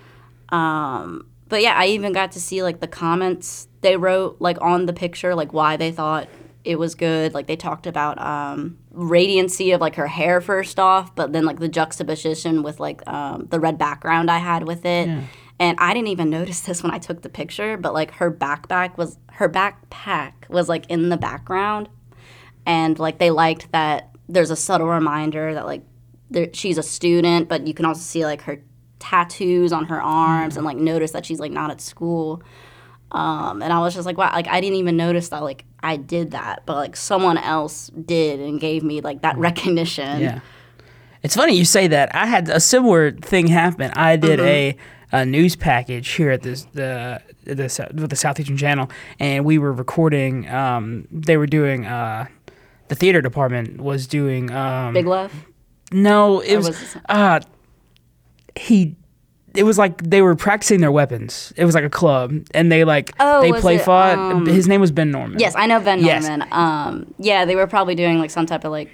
Um, 0.51 1.29
but 1.49 1.63
yeah, 1.63 1.75
I 1.77 1.87
even 1.87 2.13
got 2.13 2.33
to 2.33 2.41
see 2.41 2.63
like 2.63 2.81
the 2.81 2.87
comments 2.89 3.69
they 3.81 3.97
wrote 3.97 4.37
like 4.41 4.61
on 4.61 4.87
the 4.87 4.93
picture, 4.93 5.35
like 5.35 5.53
why 5.53 5.77
they 5.77 5.91
thought 5.93 6.29
it 6.65 6.79
was 6.79 6.95
good. 6.95 7.35
Like 7.35 7.47
they 7.47 7.57
talked 7.57 7.87
about 7.87 8.21
um, 8.21 8.79
radiancy 8.93 9.75
of 9.75 9.81
like 9.81 9.95
her 9.97 10.07
hair 10.07 10.41
first 10.41 10.79
off, 10.79 11.15
but 11.15 11.33
then 11.33 11.45
like 11.45 11.61
the 11.61 11.69
juxtaposition 11.69 12.63
with 12.63 12.81
like 12.81 13.07
um, 13.09 13.47
the 13.51 13.61
red 13.61 13.79
background 13.79 14.31
I 14.31 14.39
had 14.39 14.67
with 14.67 14.85
it. 14.85 15.09
And 15.61 15.79
I 15.81 15.95
didn't 15.95 16.09
even 16.09 16.31
notice 16.39 16.61
this 16.61 16.83
when 16.83 16.93
I 16.93 16.99
took 16.99 17.23
the 17.23 17.29
picture, 17.29 17.77
but 17.77 17.95
like 17.95 18.13
her 18.13 18.31
backpack 18.31 18.97
was 18.97 19.19
her 19.33 19.49
backpack 19.49 20.33
was 20.49 20.69
like 20.69 20.87
in 20.87 21.09
the 21.09 21.17
background, 21.17 21.89
and 22.67 22.99
like 22.99 23.19
they 23.19 23.31
liked 23.31 23.71
that 23.73 24.11
there's 24.29 24.51
a 24.51 24.57
subtle 24.57 24.89
reminder 24.89 25.55
that 25.55 25.65
like 25.65 25.83
there, 26.31 26.49
she's 26.53 26.77
a 26.79 26.83
student, 26.83 27.49
but 27.49 27.67
you 27.67 27.75
can 27.75 27.85
also 27.85 28.01
see 28.01 28.25
like 28.25 28.43
her 28.43 28.63
tattoos 28.99 29.73
on 29.73 29.87
her 29.87 30.03
arms 30.03 30.57
and 30.57 30.67
like 30.67 30.77
notice 30.77 31.13
that 31.13 31.25
she's 31.25 31.41
like 31.41 31.53
not 31.53 31.71
at 31.71 31.81
school. 31.81 32.43
Um, 33.11 33.63
and 33.63 33.73
I 33.73 33.79
was 33.79 33.95
just 33.95 34.05
like, 34.05 34.19
wow, 34.19 34.31
like 34.33 34.49
I 34.49 34.61
didn't 34.61 34.77
even 34.77 34.97
notice 34.97 35.31
that 35.31 35.43
like 35.43 35.65
I 35.83 35.97
did 35.97 36.33
that, 36.33 36.63
but 36.67 36.75
like 36.77 36.97
someone 36.97 37.39
else 37.39 37.89
did 37.89 38.41
and 38.41 38.61
gave 38.61 38.83
me 38.83 39.01
like 39.01 39.23
that 39.23 39.37
recognition. 39.39 40.21
Yeah. 40.21 40.41
It's 41.23 41.35
funny 41.37 41.55
you 41.57 41.65
say 41.65 41.87
that. 41.89 42.15
I 42.15 42.27
had 42.27 42.49
a 42.49 42.61
similar 42.61 43.11
thing 43.13 43.49
happen. 43.49 43.91
I 43.97 44.17
did 44.17 44.39
a, 44.41 44.77
a 45.13 45.25
news 45.27 45.57
package 45.57 46.09
here 46.11 46.31
at 46.31 46.43
this, 46.43 46.65
the 46.75 47.21
the 47.45 47.89
with 47.95 48.11
the 48.11 48.17
Southeastern 48.17 48.57
Channel, 48.57 48.89
and 49.19 49.45
we 49.45 49.59
were 49.59 49.73
recording. 49.73 50.49
Um, 50.49 51.09
they 51.11 51.37
were 51.37 51.47
doing. 51.47 51.87
Uh, 51.87 52.27
the 52.89 52.95
theater 52.95 53.21
department 53.21 53.81
was 53.81 54.07
doing. 54.07 54.51
Um, 54.53 54.95
Big 54.95 55.07
love. 55.07 55.33
no, 55.93 56.41
it 56.41 56.55
Or 56.55 56.59
was. 56.59 56.69
was 56.69 56.97
it- 56.97 57.03
uh, 57.09 57.41
he. 58.57 58.95
It 59.55 59.63
was 59.65 59.79
like 59.79 60.03
they 60.03 60.23
were 60.23 60.37
practicing 60.37 60.81
their 60.81 60.93
weapons. 60.93 61.53
It 61.57 61.65
was 61.65 61.75
like 61.75 61.85
a 61.85 61.91
club, 61.91 62.35
and 62.53 62.71
they 62.71 62.85
like 62.85 63.13
Oh, 63.19 63.41
they 63.41 63.53
play 63.61 63.77
it, 63.77 63.83
fought. 63.83 64.19
um, 64.19 64.47
His 64.47 64.69
name 64.69 64.81
was 64.81 64.91
Ben 64.93 65.11
Norman. 65.11 65.39
Yes, 65.39 65.55
I 65.57 65.67
know 65.67 65.81
Ben 65.81 66.03
Yes. 66.05 66.27
Norman. 66.27 66.47
Um, 66.53 67.13
yeah, 67.19 67.45
they 67.45 67.57
were 67.57 67.67
probably 67.67 67.95
doing 67.95 68.19
like 68.19 68.31
some 68.31 68.47
type 68.47 68.65
of 68.65 68.71
like 68.73 68.91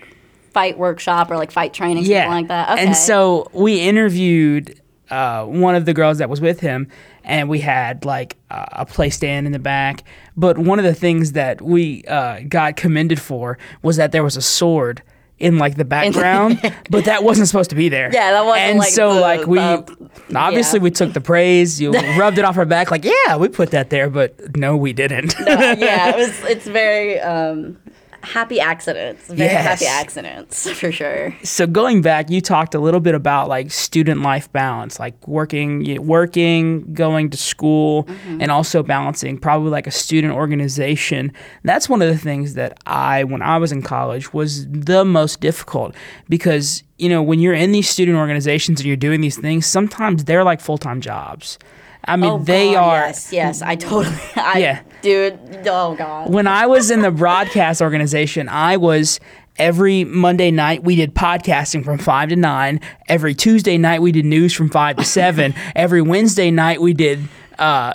fight 0.53 0.79
workshop 0.79 1.31
or 1.31 1.37
like 1.37 1.51
fight 1.51 1.75
training, 1.75 2.05
something 2.05 2.31
like 2.31 2.49
that. 2.49 2.71
Okay. 2.71 2.87
And 2.87 2.97
so 2.97 3.51
we 3.53 3.81
interviewed 3.81 4.81
uh, 5.11 5.45
one 5.45 5.75
of 5.75 5.85
the 5.85 5.93
girls 5.93 6.19
that 6.19 6.31
was 6.31 6.41
with 6.41 6.61
him, 6.61 6.89
and 7.25 7.49
we 7.49 7.59
had 7.59 8.05
like 8.05 8.37
uh, 8.51 8.65
a 8.73 8.87
play 8.87 9.11
stand 9.11 9.47
in 9.47 9.53
the 9.53 9.59
back. 9.59 10.05
But 10.37 10.57
one 10.59 10.79
of 10.79 10.85
the 10.85 10.95
things 10.95 11.33
that 11.33 11.61
we 11.61 12.05
uh, 12.05 12.41
got 12.49 12.77
commended 12.77 13.21
for 13.21 13.59
was 13.83 13.97
that 13.97 14.13
there 14.13 14.23
was 14.25 14.37
a 14.37 14.43
sword 14.43 15.03
in 15.39 15.59
like 15.59 15.77
the 15.77 15.85
background, 15.85 16.61
but 16.91 17.07
that 17.07 17.25
wasn't 17.25 17.49
supposed 17.49 17.71
to 17.71 17.77
be 17.77 17.89
there. 17.89 18.11
Yeah, 18.13 18.33
that 18.33 18.45
wasn't, 18.45 18.63
And 18.71 18.79
like, 18.79 18.93
so 18.93 19.15
the- 19.15 19.21
like 19.21 19.47
we 19.47 19.59
the- 19.59 20.11
obviously 20.35 20.79
yeah. 20.79 20.85
we 20.85 20.91
took 20.91 21.13
the 21.13 21.21
praise, 21.21 21.81
you 21.81 21.91
rubbed 22.19 22.39
it 22.39 22.45
off 22.45 22.57
our 22.57 22.65
back, 22.65 22.91
like 22.91 23.05
yeah, 23.05 23.37
we 23.37 23.49
put 23.49 23.71
that 23.73 23.91
there, 23.91 24.09
but 24.09 24.57
no, 24.57 24.77
we 24.77 24.93
didn't. 24.93 25.35
yeah, 25.41 26.11
it 26.11 26.17
was. 26.45 26.51
It's 26.51 26.67
very 26.67 27.19
um, 27.21 27.77
happy 28.25 28.61
accidents. 28.61 29.27
Very 29.29 29.41
Yes. 29.41 29.65
happy 29.65 29.87
accidents 29.87 30.69
for 30.81 30.91
sure. 30.91 31.37
so 31.43 31.67
going 31.67 32.03
back, 32.03 32.31
you 32.31 32.41
talked 32.41 32.75
a 32.75 32.79
little 32.81 33.01
bit 33.01 33.15
about 33.15 33.49
like 33.49 33.71
student 33.71 34.23
life 34.23 34.51
balance, 34.53 34.99
like 34.99 35.29
working, 35.29 36.05
working, 36.07 36.93
going 36.93 37.31
to 37.31 37.37
school, 37.37 38.05
mm-hmm. 38.05 38.41
and 38.41 38.51
also 38.51 38.83
balancing 38.83 39.39
probably 39.39 39.71
like 39.71 39.87
a 39.87 39.93
student 39.93 40.35
organization. 40.35 41.33
That's 41.63 41.89
one 41.89 42.03
of 42.03 42.09
the 42.09 42.19
things 42.19 42.55
that 42.55 42.79
I, 42.87 43.25
when 43.25 43.43
I 43.43 43.59
was 43.59 43.73
in 43.73 43.83
college, 43.83 44.33
was 44.33 44.67
the 44.69 45.05
most 45.05 45.41
difficult 45.41 45.95
because 46.29 46.83
you 46.97 47.09
know, 47.09 47.23
when 47.23 47.41
you're 47.41 47.55
in 47.55 47.73
these 47.73 47.89
student 47.91 48.17
organizations 48.17 48.81
and 48.81 48.87
you're 48.87 48.97
doing 48.97 49.21
these 49.21 49.37
things, 49.37 49.67
sometimes 49.67 50.25
they're 50.25 50.45
like 50.45 50.61
full 50.61 50.79
time 50.79 51.01
jobs. 51.01 51.59
I 52.07 52.17
mean, 52.17 52.31
Oh, 52.31 52.39
they 52.39 52.73
God, 52.73 52.83
are. 52.83 53.07
Yes, 53.07 53.33
yes, 53.33 53.63
I 53.63 53.77
totally. 53.77 54.15
I, 54.37 54.59
Yeah. 54.59 54.81
dude. 55.03 55.39
Oh 55.67 55.95
God. 55.95 56.31
When 56.33 56.47
I 56.47 56.67
was 56.67 56.91
in 56.91 57.01
the 57.01 57.11
broadcast 57.11 57.81
organization, 57.81 58.49
I 58.49 58.77
was 58.77 59.21
every 59.57 60.05
Monday 60.05 60.51
night 60.51 60.83
we 60.83 60.97
did 60.97 61.15
podcasting 61.15 61.85
from 61.85 61.97
5 61.99 62.31
to 62.31 62.37
9. 62.37 62.81
Every 63.09 63.35
Tuesday 63.35 63.79
night 63.79 64.03
we 64.03 64.13
did 64.13 64.25
news 64.25 64.53
from 64.53 64.69
5 64.69 64.97
to 64.97 65.05
7. 65.05 65.55
every 65.77 66.03
Wednesday 66.03 66.51
night 66.51 66.81
we 66.81 66.93
did 66.93 67.21
uh 67.59 67.95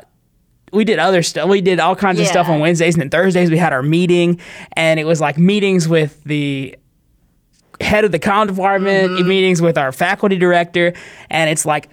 we 0.72 0.84
did 0.86 1.00
other 1.00 1.24
stuff. 1.24 1.50
We 1.50 1.62
did 1.62 1.80
all 1.80 1.96
kinds 1.96 2.20
of 2.20 2.28
stuff 2.28 2.48
on 2.48 2.60
Wednesdays 2.60 2.94
and 2.96 3.02
then 3.02 3.10
Thursdays 3.10 3.50
we 3.50 3.58
had 3.58 3.74
our 3.74 3.82
meeting 3.84 4.40
and 4.74 5.00
it 5.00 5.04
was 5.04 5.20
like 5.20 5.38
meetings 5.38 5.88
with 5.88 6.24
the 6.26 6.76
head 7.82 8.06
of 8.06 8.12
the 8.12 8.20
comm 8.20 8.48
department, 8.48 9.12
Mm-hmm. 9.12 9.28
meetings 9.28 9.62
with 9.62 9.78
our 9.78 9.92
faculty 9.92 10.38
director 10.38 10.94
and 11.30 11.50
it's 11.50 11.66
like 11.66 11.90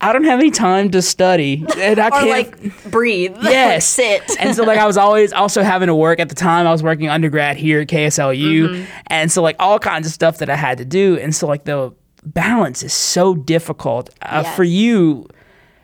I 0.00 0.12
don't 0.12 0.24
have 0.24 0.38
any 0.38 0.50
time 0.52 0.90
to 0.92 1.02
study. 1.02 1.64
And 1.76 1.98
I 1.98 2.10
can't 2.10 2.28
like 2.28 2.90
breathe. 2.90 3.36
Yes. 3.42 3.84
sit. 3.86 4.22
and 4.38 4.54
so 4.54 4.62
like 4.64 4.78
I 4.78 4.86
was 4.86 4.96
always 4.96 5.32
also 5.32 5.62
having 5.62 5.88
to 5.88 5.94
work 5.94 6.20
at 6.20 6.28
the 6.28 6.34
time. 6.36 6.66
I 6.66 6.70
was 6.72 6.82
working 6.84 7.08
undergrad 7.08 7.56
here 7.56 7.80
at 7.80 7.88
KSLU, 7.88 8.68
Mm-hmm. 8.68 8.84
and 9.08 9.32
so 9.32 9.42
like 9.42 9.56
all 9.58 9.78
kinds 9.80 10.06
of 10.06 10.12
stuff 10.12 10.38
that 10.38 10.48
I 10.48 10.54
had 10.56 10.78
to 10.78 10.84
do. 10.84 11.18
And 11.18 11.34
so 11.34 11.46
like 11.48 11.64
the 11.64 11.92
balance 12.24 12.82
is 12.84 12.92
so 12.92 13.34
difficult 13.34 14.10
uh, 14.22 14.42
Yes. 14.44 14.54
for 14.56 14.64
you. 14.64 15.26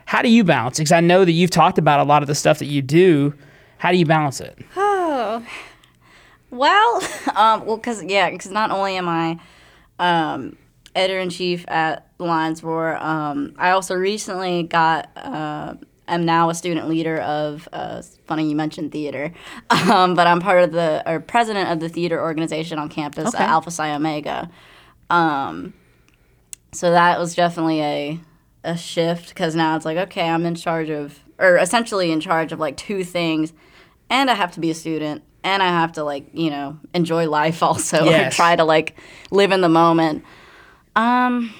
How 0.07 0.23
do 0.23 0.29
you 0.29 0.45
balance? 0.45 0.79
Because 0.79 0.93
I 0.93 1.01
know 1.01 1.25
that 1.25 1.33
you've 1.33 1.51
talked 1.51 1.79
about 1.79 1.99
a 1.99 2.05
lot 2.05 2.23
of 2.23 2.27
the 2.29 2.35
stuff 2.37 2.59
that 2.61 2.67
you 2.67 2.83
do. 2.83 3.35
How 3.79 3.91
do 3.91 3.99
you 3.99 4.07
balance 4.07 4.41
it? 4.41 4.57
Oh, 4.77 5.45
well, 6.51 7.03
um, 7.35 7.67
well, 7.67 7.79
cause 7.79 8.03
yeah, 8.05 8.31
because 8.31 8.51
not 8.53 8.71
only 8.71 8.97
am 8.97 9.09
I 9.09 9.39
um, 9.99 10.57
editor 10.95 11.19
in 11.21 11.31
chief 11.31 11.65
at 11.69 12.07
Lions 12.19 12.63
Roar, 12.63 12.97
um, 12.97 13.55
I 13.59 13.71
also 13.71 13.95
recently 13.95 14.63
got. 14.65 15.11
Uh, 15.17 15.75
am 16.07 16.27
now 16.27 16.51
a 16.51 16.55
student 16.55 16.89
leader 16.89 17.19
of. 17.21 17.67
Uh, 17.73 18.03
funny 18.27 18.49
you 18.49 18.55
mentioned 18.57 18.93
theater, 18.93 19.33
um, 19.71 20.15
but 20.15 20.27
I'm 20.27 20.41
part 20.41 20.63
of 20.65 20.73
the 20.73 21.03
or 21.11 21.19
president 21.21 21.71
of 21.71 21.81
the 21.81 21.89
theater 21.89 22.21
organization 22.21 22.79
on 22.79 22.89
campus 22.89 23.35
Okay. 23.35 23.43
at 23.43 23.49
Alpha 23.51 23.71
Psi 23.71 23.95
Omega. 23.95 24.51
Um, 25.11 25.75
so 26.73 26.91
that 26.91 27.19
was 27.19 27.35
definitely 27.35 27.81
a 27.83 28.21
a 28.65 28.77
shift 28.77 29.29
because 29.29 29.55
now 29.55 29.77
it's 29.77 29.85
like 29.85 29.97
okay, 29.97 30.29
I'm 30.29 30.45
in 30.47 30.55
charge 30.55 30.91
of 30.91 31.21
or 31.39 31.57
essentially 31.57 32.13
in 32.13 32.21
charge 32.21 32.53
of 32.53 32.59
like 32.59 32.77
two 32.77 33.03
things, 33.05 33.53
and 34.11 34.31
I 34.31 34.35
have 34.35 34.53
to 34.53 34.61
be 34.61 34.71
a 34.71 34.75
student, 34.75 35.23
and 35.43 35.63
I 35.63 35.69
have 35.69 35.93
to 35.93 36.05
like 36.05 36.27
you 36.33 36.51
know 36.51 36.79
enjoy 36.95 37.29
life 37.29 37.63
also 37.69 38.05
Yes. 38.05 38.35
try 38.37 38.57
to 38.57 38.65
like 38.65 38.95
live 39.31 39.53
in 39.53 39.61
the 39.63 39.69
moment. 39.69 40.25
Um, 40.97 41.53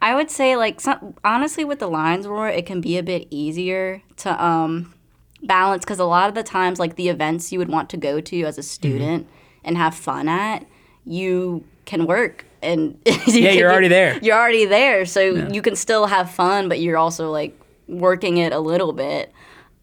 I 0.00 0.14
would 0.14 0.30
say 0.30 0.56
like 0.56 0.80
some, 0.80 1.14
honestly 1.24 1.64
with 1.64 1.78
the 1.78 1.88
Lions 1.88 2.26
Roar, 2.26 2.48
it 2.48 2.66
can 2.66 2.80
be 2.80 2.98
a 2.98 3.02
bit 3.02 3.28
easier 3.30 4.02
to 4.18 4.44
um 4.44 4.94
balance 5.42 5.84
because 5.84 5.98
a 5.98 6.04
lot 6.04 6.28
of 6.28 6.34
the 6.34 6.42
times 6.42 6.78
like 6.78 6.96
the 6.96 7.08
events 7.08 7.52
you 7.52 7.58
would 7.58 7.68
want 7.68 7.90
to 7.90 7.96
go 7.96 8.20
to 8.20 8.42
as 8.44 8.58
a 8.58 8.62
student 8.62 9.28
and 9.64 9.76
have 9.76 9.94
fun 9.94 10.28
at, 10.28 10.66
you 11.04 11.64
can 11.84 12.06
work 12.06 12.44
and 12.62 12.98
Yeah, 13.26 13.50
you're 13.52 13.70
already 13.70 13.88
there. 13.88 14.18
You're 14.22 14.36
already 14.36 14.66
there, 14.66 15.04
so 15.04 15.20
you 15.20 15.62
can 15.62 15.76
still 15.76 16.06
have 16.06 16.30
fun, 16.30 16.68
but 16.68 16.80
you're 16.80 16.96
also 16.96 17.30
like 17.30 17.58
working 17.88 18.38
it 18.38 18.52
a 18.52 18.60
little 18.60 18.92
bit. 18.92 19.32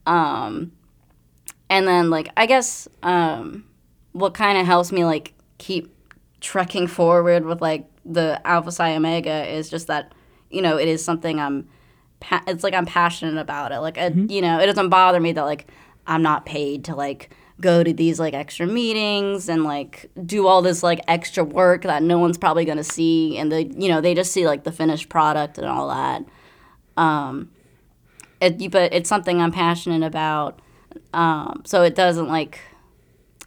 Um, 0.06 0.72
and 1.70 1.88
then 1.88 2.10
like 2.10 2.30
I 2.36 2.46
guess 2.46 2.88
um, 3.04 3.66
what 4.14 4.34
kind 4.34 4.58
of 4.58 4.66
helps 4.66 4.92
me 4.92 5.06
like 5.06 5.34
keep 5.58 5.94
trekking 6.42 6.88
forward 6.88 7.46
with 7.46 7.62
like 7.62 7.90
the 8.06 8.42
Alpha 8.46 8.72
Psi 8.72 8.96
Omega 8.96 9.48
is 9.48 9.70
just 9.70 9.88
that 9.88 10.14
you 10.50 10.62
know 10.62 10.78
it 10.78 10.88
is 10.88 11.04
something 11.04 11.40
I'm. 11.40 11.70
Pa- 12.20 12.44
it's 12.48 12.66
like 12.66 12.74
I'm 12.74 12.86
passionate 12.86 13.38
about 13.40 13.72
it. 13.72 13.80
Like 13.80 13.98
it, 13.98 14.14
you 14.30 14.42
know, 14.42 14.60
it 14.60 14.66
doesn't 14.66 14.90
bother 14.90 15.22
me 15.22 15.32
that 15.32 15.44
like 15.44 15.72
I'm 16.06 16.22
not 16.22 16.46
paid 16.46 16.84
to 16.86 16.96
like 16.96 17.30
go 17.62 17.84
to 17.84 17.94
these 17.94 18.20
like 18.20 18.34
extra 18.34 18.66
meetings 18.66 19.48
and 19.50 19.64
like 19.64 20.10
do 20.26 20.48
all 20.48 20.62
this 20.62 20.84
like 20.84 21.02
extra 21.08 21.44
work 21.44 21.84
that 21.84 22.04
no 22.04 22.18
one's 22.18 22.38
probably 22.38 22.66
gonna 22.66 22.84
see 22.84 23.38
and 23.38 23.52
the 23.52 23.66
you 23.66 23.90
know 23.90 24.02
they 24.02 24.14
just 24.14 24.32
see 24.32 24.46
like 24.46 24.64
the 24.64 24.72
finished 24.72 25.08
product 25.10 25.58
and 25.58 25.68
all 25.68 25.88
that. 25.90 26.26
Um, 26.98 27.52
it, 28.42 28.72
but 28.72 28.94
it's 28.94 29.10
something 29.10 29.42
I'm 29.42 29.52
passionate 29.52 30.06
about. 30.06 30.62
Um, 31.14 31.64
so 31.66 31.84
it 31.84 31.96
doesn't 31.96 32.28
like 32.28 32.60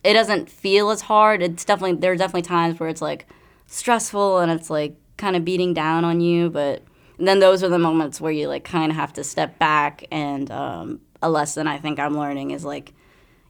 it 0.04 0.14
doesn't 0.14 0.50
feel 0.50 0.90
as 0.90 1.02
hard. 1.02 1.42
It's 1.42 1.64
definitely 1.64 1.96
there 1.98 2.12
are 2.12 2.16
definitely 2.16 2.42
times 2.42 2.80
where 2.80 2.88
it's 2.88 3.02
like 3.02 3.26
stressful 3.66 4.38
and 4.38 4.50
it's 4.50 4.70
like 4.70 4.94
kind 5.16 5.36
of 5.36 5.44
beating 5.44 5.74
down 5.74 6.04
on 6.04 6.20
you, 6.20 6.50
but 6.50 6.82
then 7.18 7.38
those 7.38 7.62
are 7.62 7.68
the 7.68 7.78
moments 7.78 8.20
where 8.20 8.32
you 8.32 8.48
like 8.48 8.64
kind 8.64 8.90
of 8.90 8.96
have 8.96 9.12
to 9.14 9.24
step 9.24 9.58
back 9.58 10.04
and 10.10 10.50
um, 10.50 11.00
a 11.22 11.30
lesson 11.30 11.66
I 11.66 11.78
think 11.78 11.98
I'm 12.00 12.16
learning 12.18 12.50
is 12.50 12.64
like 12.64 12.92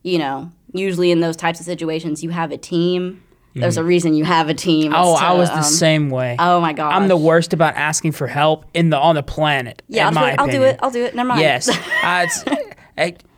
you 0.03 0.19
know 0.19 0.51
usually 0.73 1.11
in 1.11 1.21
those 1.21 1.37
types 1.37 1.61
of 1.61 1.67
situations 1.67 2.23
you 2.23 2.31
have 2.31 2.53
a 2.53 2.59
team. 2.59 3.23
There's 3.55 3.77
a 3.77 3.85
reason 3.85 4.15
you 4.15 4.25
have 4.25 4.49
a 4.49 4.55
team. 4.55 4.93
It's 4.93 4.99
Oh, 4.99 5.19
to, 5.19 5.23
I 5.23 5.33
was 5.35 5.51
the 5.51 5.59
um, 5.59 5.63
same 5.63 6.09
way. 6.09 6.37
Oh 6.39 6.59
my 6.63 6.73
god. 6.73 6.95
I'm 6.95 7.09
the 7.09 7.19
worst 7.19 7.53
about 7.53 7.75
asking 7.75 8.13
for 8.13 8.27
help 8.27 8.65
in 8.73 8.89
the 8.89 8.97
on 8.99 9.15
the 9.15 9.23
planet. 9.23 9.83
Yeah, 9.89 10.07
I'll, 10.07 10.15
do 10.15 10.21
it. 10.23 10.41
I'll 10.41 10.47
do 10.47 10.63
it. 10.63 10.79
I'll 10.83 10.91
do 10.91 11.05
it. 11.05 11.15
Never 11.15 11.29
mind. 11.29 11.41
Yes. 11.43 11.69
Uh, 12.03 12.27
it's, 12.27 12.45
uh, 12.47 12.57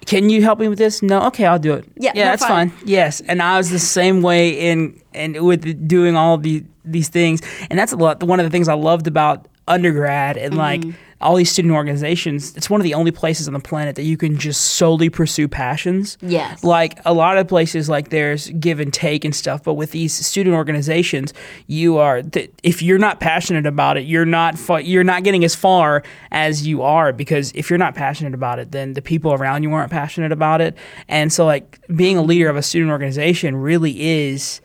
can 0.07 0.31
you 0.31 0.43
help 0.43 0.59
me 0.59 0.69
with 0.69 0.79
this? 0.79 1.03
No. 1.03 1.23
Okay, 1.27 1.47
I'll 1.47 1.59
do 1.59 1.75
it. 1.75 1.85
Yeah, 1.97 2.13
Yeah, 2.15 2.25
no, 2.25 2.31
that's 2.31 2.45
fine. 2.45 2.71
fine. 2.71 2.89
Yes, 2.89 3.21
and 3.23 3.41
I 3.43 3.57
was 3.57 3.71
the 3.71 3.79
same 3.79 4.23
way 4.23 4.51
in 4.51 5.01
and 5.13 5.41
with 5.45 5.87
doing 5.89 6.17
all 6.17 6.39
the 6.39 6.65
these 6.85 7.09
things, 7.09 7.41
and 7.71 7.79
that's 7.79 7.93
a 7.93 7.97
lot. 7.97 8.23
One 8.23 8.41
of 8.41 8.45
the 8.45 8.51
things 8.51 8.69
I 8.69 8.75
loved 8.75 9.07
about 9.07 9.47
undergrad 9.69 10.37
and 10.37 10.57
like 10.57 10.81
Mm-hmm. 10.83 10.91
All 11.25 11.37
these 11.37 11.51
student 11.51 11.73
organizations. 11.73 12.55
It's 12.55 12.69
one 12.69 12.81
of 12.81 12.85
the 12.85 12.93
only 12.93 13.11
places 13.11 13.49
on 13.49 13.55
the 13.55 13.61
planet 13.61 13.97
that 13.97 14.03
you 14.03 14.19
can 14.19 14.39
just 14.39 14.61
solely 14.75 15.09
pursue 15.09 15.49
passions. 15.49 16.19
Yes. 16.21 16.63
Like 16.63 17.01
a 17.07 17.15
lot 17.15 17.39
of 17.39 17.49
places, 17.49 17.89
like 17.89 18.11
there's 18.11 18.51
give 18.51 18.79
and 18.79 18.93
take 18.93 19.25
and 19.25 19.35
stuff, 19.35 19.65
but 19.65 19.75
with 19.75 19.93
these 19.93 20.13
student 20.13 20.55
organizations, 20.55 21.33
you 21.67 21.97
are 21.97 22.21
th- 22.23 22.51
if 22.63 22.83
you're 22.83 22.99
not 22.99 23.21
passionate 23.21 23.65
about 23.65 23.97
it, 23.97 24.03
you're 24.03 24.27
not 24.27 24.59
fu- 24.59 24.79
you're 24.79 25.03
not 25.03 25.25
getting 25.25 25.45
as 25.45 25.55
far 25.55 26.03
as 26.31 26.67
you 26.67 26.83
are 26.83 27.11
because 27.11 27.53
if 27.55 27.71
you're 27.71 27.79
not 27.79 27.95
passionate 27.95 28.35
about 28.35 28.59
it, 28.59 28.73
then 28.73 28.93
the 28.93 29.03
people 29.03 29.33
around 29.33 29.63
you 29.63 29.73
aren't 29.73 29.91
passionate 29.91 30.31
about 30.31 30.61
it, 30.61 30.77
and 31.09 31.33
so 31.33 31.47
like 31.47 31.81
being 31.97 32.19
a 32.19 32.23
leader 32.23 32.51
of 32.51 32.57
a 32.57 32.63
student 32.63 32.91
organization 32.93 33.57
really 33.57 34.27
is 34.29 34.61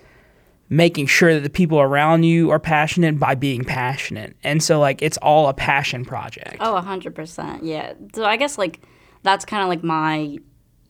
making 0.70 1.08
sure 1.08 1.34
that 1.34 1.42
the 1.42 1.50
people 1.50 1.80
around 1.80 2.24
you 2.24 2.52
are 2.52 2.60
passionate 2.60 3.20
by 3.20 3.36
being 3.36 3.64
passionate, 3.64 4.36
and 4.44 4.62
so 4.62 4.80
like 4.80 5.02
it's 5.02 5.18
all 5.18 5.48
a 5.50 5.54
passion 5.54 6.06
project. 6.06 6.58
Oh, 6.60 6.76
a 6.76 6.82
hundred 6.82 7.16
percent. 7.16 7.64
Yeah. 7.64 7.94
So 8.14 8.26
I 8.26 8.38
guess 8.38 8.58
like 8.58 8.82
that's 9.24 9.46
kind 9.46 9.64
of 9.64 9.70
like 9.70 9.84
my 9.84 10.38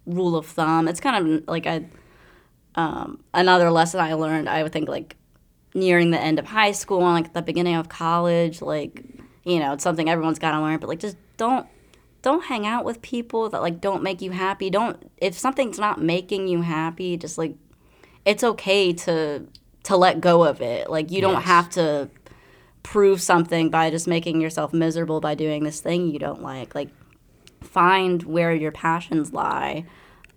rule 0.05 0.35
of 0.35 0.45
thumb. 0.45 0.87
It's 0.87 0.99
kind 0.99 1.39
of 1.39 1.47
like 1.47 1.65
a 1.65 1.85
um, 2.75 3.23
another 3.33 3.71
lesson 3.71 3.99
I 3.99 4.13
learned. 4.13 4.49
I 4.49 4.63
would 4.63 4.71
think 4.71 4.89
like 4.89 5.15
nearing 5.73 6.11
the 6.11 6.19
end 6.19 6.39
of 6.39 6.45
high 6.45 6.71
school 6.71 7.05
and 7.05 7.13
like 7.13 7.33
the 7.33 7.41
beginning 7.41 7.75
of 7.75 7.89
college, 7.89 8.61
like 8.61 9.03
you 9.45 9.59
know, 9.59 9.73
it's 9.73 9.83
something 9.83 10.09
everyone's 10.09 10.39
got 10.39 10.51
to 10.51 10.61
learn. 10.61 10.79
But 10.79 10.89
like, 10.89 10.99
just 10.99 11.17
don't 11.37 11.67
don't 12.21 12.43
hang 12.43 12.67
out 12.67 12.83
with 12.83 13.01
people 13.01 13.49
that 13.49 13.61
like 13.61 13.81
don't 13.81 14.03
make 14.03 14.21
you 14.21 14.31
happy. 14.31 14.69
Don't 14.69 15.11
if 15.17 15.37
something's 15.37 15.79
not 15.79 16.01
making 16.01 16.47
you 16.47 16.61
happy, 16.61 17.17
just 17.17 17.37
like 17.37 17.55
it's 18.25 18.43
okay 18.43 18.93
to 18.93 19.47
to 19.89 19.97
let 19.97 20.21
go 20.21 20.43
of 20.43 20.61
it. 20.61 20.89
Like 20.89 21.11
you 21.11 21.19
don't 21.21 21.33
Yes. 21.33 21.43
have 21.45 21.69
to 21.71 22.09
prove 22.83 23.21
something 23.21 23.69
by 23.69 23.89
just 23.89 24.07
making 24.07 24.39
yourself 24.41 24.71
miserable 24.73 25.19
by 25.19 25.35
doing 25.35 25.63
this 25.63 25.79
thing 25.81 26.07
you 26.07 26.19
don't 26.19 26.41
like. 26.41 26.73
Like 26.75 26.89
find 27.61 28.23
where 28.23 28.53
your 28.53 28.71
passions 28.71 29.33
lie. 29.33 29.85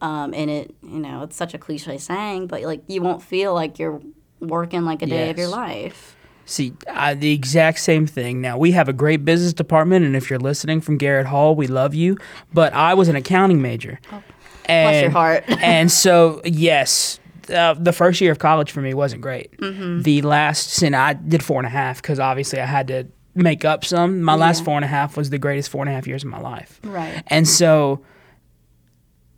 Um, 0.00 0.34
and 0.34 0.50
it, 0.50 0.74
you 0.82 0.98
know, 0.98 1.22
it's 1.22 1.36
such 1.36 1.54
a 1.54 1.58
cliche 1.58 1.96
saying, 1.98 2.48
but 2.48 2.62
like 2.62 2.82
you 2.88 3.00
won't 3.02 3.22
feel 3.22 3.54
like 3.54 3.78
you're 3.78 4.00
working 4.40 4.84
like 4.84 5.02
a 5.02 5.06
day 5.06 5.30
of 5.30 5.38
your 5.38 5.48
life. 5.48 6.16
See, 6.44 6.72
uh, 6.88 7.14
the 7.14 7.32
exact 7.32 7.78
same 7.78 8.06
thing. 8.06 8.40
Now, 8.40 8.58
we 8.58 8.72
have 8.72 8.88
a 8.88 8.92
great 8.92 9.24
business 9.24 9.52
department, 9.52 10.04
and 10.04 10.16
if 10.16 10.28
you're 10.28 10.40
listening 10.40 10.80
from 10.80 10.98
Garrett 10.98 11.26
Hall, 11.28 11.54
we 11.54 11.68
love 11.68 11.94
you. 11.94 12.18
But 12.52 12.72
I 12.72 12.94
was 12.94 13.08
an 13.08 13.14
accounting 13.14 13.62
major. 13.62 14.00
and, 14.10 14.88
Oh, 14.88 14.90
Bless 14.90 15.02
your 15.02 15.10
heart. 15.12 15.44
and 15.62 15.90
so, 15.90 16.40
yes, 16.44 17.20
uh, 17.50 17.74
the 17.74 17.92
first 17.92 18.20
year 18.20 18.32
of 18.32 18.38
college 18.38 18.70
for 18.70 18.80
me 18.80 18.94
wasn't 18.94 19.22
great. 19.22 19.56
Mm-hmm. 19.58 20.02
The 20.02 20.22
last, 20.22 20.82
and 20.82 20.94
I 20.94 21.14
did 21.14 21.42
four 21.42 21.58
and 21.58 21.66
a 21.66 21.70
half 21.70 22.02
because 22.02 22.20
obviously 22.20 22.60
I 22.60 22.66
had 22.66 22.88
to 22.88 23.06
make 23.34 23.64
up 23.64 23.84
some. 23.84 24.22
My 24.22 24.34
last 24.34 24.64
four 24.64 24.76
and 24.76 24.84
a 24.84 24.88
half 24.88 25.16
was 25.16 25.30
the 25.30 25.38
greatest 25.38 25.70
four 25.70 25.82
and 25.82 25.88
a 25.90 25.92
half 25.92 26.06
years 26.06 26.22
of 26.24 26.30
my 26.30 26.40
life. 26.40 26.80
Right. 26.84 27.22
And 27.28 27.48
so 27.48 28.04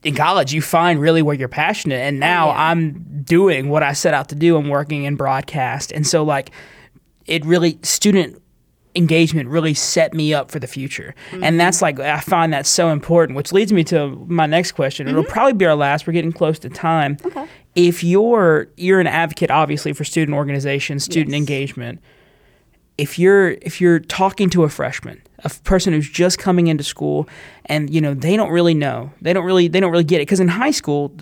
in 0.02 0.14
college, 0.14 0.52
you 0.52 0.60
find 0.60 1.00
really 1.00 1.22
where 1.22 1.34
you're 1.34 1.48
passionate. 1.48 2.00
And 2.00 2.20
now 2.20 2.48
Oh, 2.48 2.52
yeah. 2.52 2.70
I'm 2.70 3.22
doing 3.24 3.68
what 3.68 3.82
I 3.82 3.92
set 3.92 4.12
out 4.14 4.28
to 4.30 4.34
do. 4.34 4.56
I'm 4.56 4.68
working 4.68 5.04
in 5.04 5.16
broadcast. 5.16 5.92
And 5.92 6.06
so, 6.06 6.22
like, 6.24 6.50
it 7.26 7.44
really, 7.44 7.78
student 7.82 8.42
engagement 8.96 9.48
really 9.48 9.74
set 9.74 10.14
me 10.14 10.32
up 10.32 10.50
for 10.50 10.58
the 10.58 10.66
future. 10.66 11.14
Mm-hmm. 11.30 11.44
And 11.44 11.58
that's 11.60 11.82
like, 11.82 11.98
I 11.98 12.20
find 12.20 12.52
that 12.52 12.66
so 12.66 12.90
important, 12.90 13.36
which 13.36 13.52
leads 13.52 13.72
me 13.72 13.82
to 13.84 14.10
my 14.28 14.46
next 14.46 14.72
question. 14.72 15.08
It'll 15.08 15.24
probably 15.24 15.54
be 15.54 15.66
our 15.66 15.74
last. 15.74 16.06
We're 16.06 16.12
getting 16.12 16.32
close 16.32 16.58
to 16.60 16.68
time. 16.68 17.16
Mm-hmm. 17.16 17.38
Okay. 17.38 17.48
If 17.74 18.04
you're, 18.04 18.68
you're 18.76 19.00
an 19.00 19.08
advocate, 19.08 19.50
obviously, 19.50 19.92
for 19.92 20.04
student 20.04 20.36
organization, 20.36 21.00
student 21.00 21.30
Yes. 21.30 21.38
engagement, 21.38 22.00
if 22.96 23.18
you're 23.18 23.50
if 23.62 23.80
you're 23.80 23.98
talking 23.98 24.48
to 24.50 24.62
a 24.62 24.68
freshman, 24.68 25.20
a 25.42 25.50
person 25.64 25.92
who's 25.92 26.08
just 26.08 26.38
coming 26.38 26.68
into 26.68 26.84
school, 26.84 27.28
and 27.66 27.92
you 27.92 28.00
know 28.00 28.14
they 28.14 28.36
don't 28.36 28.50
really 28.50 28.74
know, 28.74 29.10
they 29.20 29.32
don't 29.32 29.44
really 29.44 29.66
they 29.66 29.80
don't 29.80 29.90
really 29.90 30.04
get 30.04 30.18
it 30.20 30.26
because 30.26 30.38
in 30.38 30.46
high 30.46 30.70
school. 30.70 31.12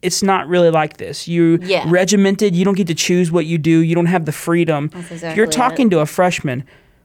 It's 0.00 0.22
not 0.22 0.46
really 0.46 0.70
like 0.70 0.98
this. 0.98 1.26
You 1.26 1.58
Yeah. 1.62 1.82
regimented. 1.88 2.54
You 2.54 2.64
don't 2.64 2.76
get 2.76 2.86
to 2.86 2.94
choose 2.94 3.32
what 3.32 3.46
you 3.46 3.58
do. 3.58 3.80
You 3.80 3.96
don't 3.96 4.06
have 4.06 4.26
the 4.26 4.32
freedom. 4.32 4.88
That's 4.92 5.10
if 5.10 5.22
you're 5.34 5.46
exactly 5.46 5.46
talking 5.46 5.90
to 5.90 5.98
a 6.00 6.06
freshman, 6.06 6.62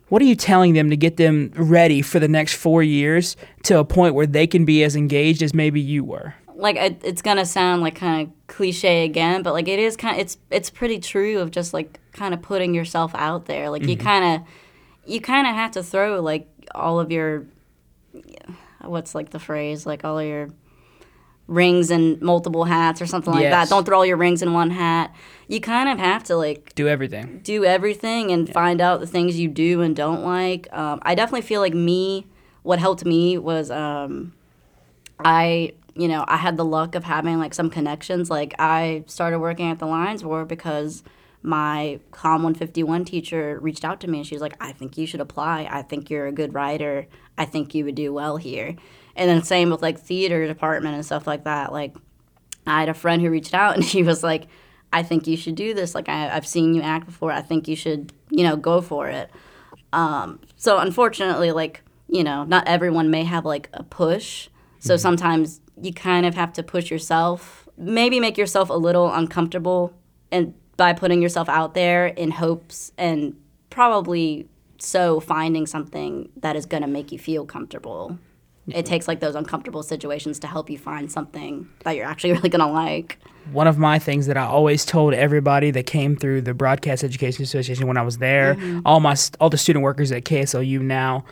what 0.09 0.21
are 0.21 0.25
you 0.25 0.35
telling 0.35 0.73
them 0.73 0.89
to 0.89 0.97
get 0.97 1.17
them 1.17 1.51
ready 1.55 2.01
for 2.01 2.19
the 2.19 2.27
next 2.27 2.53
four 2.53 2.83
years 2.83 3.35
to 3.63 3.79
a 3.79 3.85
point 3.85 4.15
where 4.15 4.27
they 4.27 4.45
can 4.45 4.65
be 4.65 4.83
as 4.83 4.95
engaged 4.95 5.41
as 5.41 5.53
maybe 5.53 5.81
you 5.81 6.03
were? 6.03 6.35
like 6.55 6.77
it, 6.77 7.01
it's 7.03 7.21
gonna 7.21 7.45
sound 7.45 7.81
like 7.81 7.95
kind 7.95 8.27
of 8.27 8.47
cliche 8.47 9.03
again, 9.03 9.43
but 9.43 9.53
like 9.53 9.67
it 9.67 9.79
is 9.79 9.97
kind. 9.97 10.15
Of, 10.15 10.21
It's 10.21 10.37
it's 10.49 10.69
pretty 10.69 10.99
true 10.99 11.39
of 11.39 11.51
just 11.51 11.73
like 11.73 11.99
kind 12.13 12.33
of 12.33 12.41
putting 12.41 12.73
yourself 12.73 13.13
out 13.15 13.45
there. 13.45 13.69
Like 13.69 13.83
you 13.83 13.97
mm-hmm. 13.97 14.07
kind 14.07 14.41
of 14.41 14.47
you 15.05 15.19
kind 15.19 15.45
of 15.45 15.53
have 15.53 15.71
to 15.71 15.83
throw 15.83 16.21
like 16.21 16.47
all 16.73 16.99
of 16.99 17.11
your 17.11 17.45
what's 18.81 19.15
like 19.15 19.31
the 19.31 19.39
phrase 19.39 19.85
like 19.85 20.03
all 20.03 20.19
of 20.19 20.25
your 20.25 20.49
rings 21.47 21.91
and 21.91 22.21
multiple 22.21 22.63
hats 22.63 23.01
or 23.01 23.05
something 23.05 23.33
like 23.33 23.43
Yes. 23.43 23.51
that. 23.69 23.73
Don't 23.75 23.85
throw 23.85 23.97
all 23.97 24.05
your 24.05 24.17
rings 24.17 24.41
in 24.41 24.53
one 24.53 24.69
hat. 24.69 25.13
You 25.47 25.59
kind 25.59 25.89
of 25.89 25.99
have 25.99 26.23
to 26.25 26.35
like 26.37 26.73
Do 26.75 26.87
everything. 26.87 27.41
do 27.43 27.65
everything 27.65 28.31
and 28.31 28.47
find 28.51 28.79
out 28.79 29.01
the 29.01 29.07
things 29.07 29.37
you 29.39 29.49
do 29.49 29.81
and 29.81 29.95
don't 29.95 30.23
like. 30.23 30.67
Um, 30.71 30.99
I 31.03 31.15
definitely 31.15 31.41
feel 31.41 31.59
like 31.61 31.73
me, 31.73 32.27
what 32.63 32.79
helped 32.79 33.03
me 33.05 33.37
was 33.37 33.69
um, 33.69 34.33
I, 35.19 35.73
you 35.95 36.07
know, 36.07 36.23
I 36.27 36.37
had 36.37 36.57
the 36.57 36.65
luck 36.65 36.95
of 36.95 37.03
having 37.03 37.37
like 37.39 37.53
some 37.53 37.69
connections. 37.69 38.29
Like 38.29 38.55
I 38.57 39.03
started 39.07 39.39
working 39.39 39.69
at 39.69 39.79
the 39.79 39.85
Lions 39.85 40.23
Roar 40.23 40.45
because 40.45 41.03
my 41.43 41.99
Com 42.11 42.43
151 42.43 43.05
teacher 43.05 43.59
reached 43.61 43.85
out 43.85 43.99
to 43.99 44.09
me 44.09 44.19
and 44.19 44.27
she 44.27 44.33
was 44.33 44.41
like, 44.41 44.55
I 44.59 44.71
think 44.71 44.97
you 44.97 45.05
should 45.05 45.21
apply. 45.21 45.67
I 45.69 45.81
think 45.81 46.09
you're 46.09 46.25
a 46.25 46.31
good 46.31 46.53
writer. 46.53 47.07
I 47.37 47.45
think 47.45 47.75
you 47.75 47.85
would 47.85 47.95
do 47.95 48.13
well 48.13 48.37
here. 48.37 48.75
And 49.15 49.29
then 49.29 49.43
same 49.43 49.69
with 49.69 49.81
like 49.81 49.99
theater 49.99 50.47
department 50.47 50.95
and 50.95 51.05
stuff 51.05 51.27
like 51.27 51.43
that. 51.43 51.71
Like 51.71 51.95
I 52.65 52.79
had 52.79 52.89
a 52.89 52.93
friend 52.93 53.21
who 53.21 53.29
reached 53.29 53.53
out 53.53 53.75
and 53.75 53.85
she 53.85 54.03
was 54.03 54.23
like, 54.23 54.47
I 54.93 55.01
think 55.01 55.25
you 55.27 55.35
should 55.35 55.55
do 55.55 55.73
this. 55.73 55.95
Like, 55.95 56.07
I, 56.07 56.29
I've 56.29 56.45
seen 56.45 56.75
you 56.75 56.81
act 56.83 57.07
before. 57.07 57.31
I 57.31 57.41
think 57.41 57.67
you 57.67 57.75
should, 57.75 58.13
you 58.29 58.43
know, 58.43 58.55
go 58.55 58.79
for 58.79 59.09
it. 59.09 59.31
Um, 59.91 60.39
so, 60.55 60.77
unfortunately, 60.77 61.51
like, 61.51 61.81
you 62.07 62.23
know, 62.23 62.43
not 62.43 62.67
everyone 62.67 63.09
may 63.09 63.23
have 63.23 63.43
like 63.43 63.69
a 63.73 63.81
push. 63.81 64.49
So, 64.77 64.95
sometimes 64.95 65.61
you 65.81 65.93
kind 65.93 66.27
of 66.27 66.35
have 66.35 66.53
to 66.53 66.63
push 66.63 66.91
yourself, 66.91 67.67
maybe 67.75 68.19
make 68.19 68.37
yourself 68.37 68.69
a 68.69 68.75
little 68.75 69.11
uncomfortable 69.11 69.93
and 70.31 70.53
by 70.77 70.93
putting 70.93 71.21
yourself 71.21 71.47
out 71.49 71.73
there 71.73 72.07
in 72.07 72.31
hopes 72.31 72.91
and 72.97 73.35
probably 73.69 74.47
so 74.79 75.19
finding 75.19 75.65
something 75.65 76.29
that 76.37 76.55
is 76.55 76.65
going 76.65 76.83
to 76.83 76.89
make 76.89 77.11
you 77.11 77.19
feel 77.19 77.45
comfortable. 77.45 78.17
It 78.67 78.85
takes 78.85 79.07
like 79.09 79.19
those 79.19 79.35
uncomfortable 79.35 79.83
situations 79.83 80.39
to 80.39 80.47
help 80.47 80.69
you 80.69 80.77
find 80.77 81.11
something 81.11 81.67
that 81.83 81.95
you're 81.97 82.05
actually 82.05 82.31
really 82.37 82.49
going 82.49 82.65
to 82.65 82.71
like. 82.71 83.17
one 83.51 83.67
of 83.67 83.77
my 83.77 83.99
things 83.99 84.27
that 84.27 84.37
I 84.37 84.45
always 84.45 84.85
told 84.85 85.13
everybody 85.13 85.69
that 85.71 85.85
came 85.85 86.15
through 86.15 86.43
the 86.43 86.53
Broadcast 86.53 87.03
Education 87.03 87.43
Association 87.43 87.87
when 87.87 87.97
I 87.97 88.03
was 88.03 88.19
there, 88.19 88.55
Mm-hmm. 88.55 88.79
all 88.85 88.99
my 89.01 89.15
all 89.41 89.49
the 89.49 89.57
student 89.57 89.83
workers 89.83 90.11
at 90.13 90.23
KSLU 90.23 90.79
now, 90.79 91.25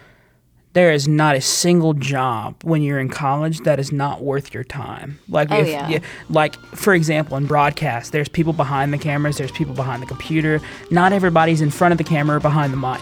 there 0.74 0.92
is 0.94 1.08
not 1.08 1.36
a 1.36 1.42
single 1.42 1.94
job 1.94 2.56
when 2.64 2.82
you're 2.82 3.00
in 3.00 3.10
college 3.10 3.60
that 3.62 3.78
is 3.80 3.92
not 3.92 4.22
worth 4.24 4.54
your 4.54 4.64
time. 4.64 5.20
Like 5.28 5.50
Oh, 5.52 5.58
if 5.60 5.68
yeah. 5.68 5.90
you- 5.90 6.00
like 6.30 6.56
for 6.76 6.94
example 6.94 7.36
in 7.38 7.46
broadcast, 7.46 8.12
there's 8.14 8.30
people 8.30 8.54
behind 8.54 8.94
the 8.94 8.98
cameras, 8.98 9.38
there's 9.38 9.52
people 9.52 9.74
behind 9.76 10.02
the 10.02 10.06
computer. 10.08 10.62
Not 10.90 11.12
everybody's 11.14 11.62
in 11.62 11.72
front 11.72 11.92
of 11.92 11.98
the 11.98 12.04
camera 12.06 12.38
or 12.38 12.40
behind 12.40 12.72
the 12.72 12.78
mic. 12.78 13.02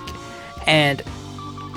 And 0.68 1.02